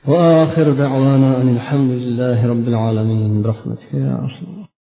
وآخر 0.07 0.73
دعوانا 0.73 1.43
أن 1.43 1.49
الحمد 1.49 1.91
لله 1.91 2.47
رب 2.47 2.69
العالمين 2.69 3.43
برحمتك 3.43 3.95
يا 3.95 4.19
أرحم 4.25 4.68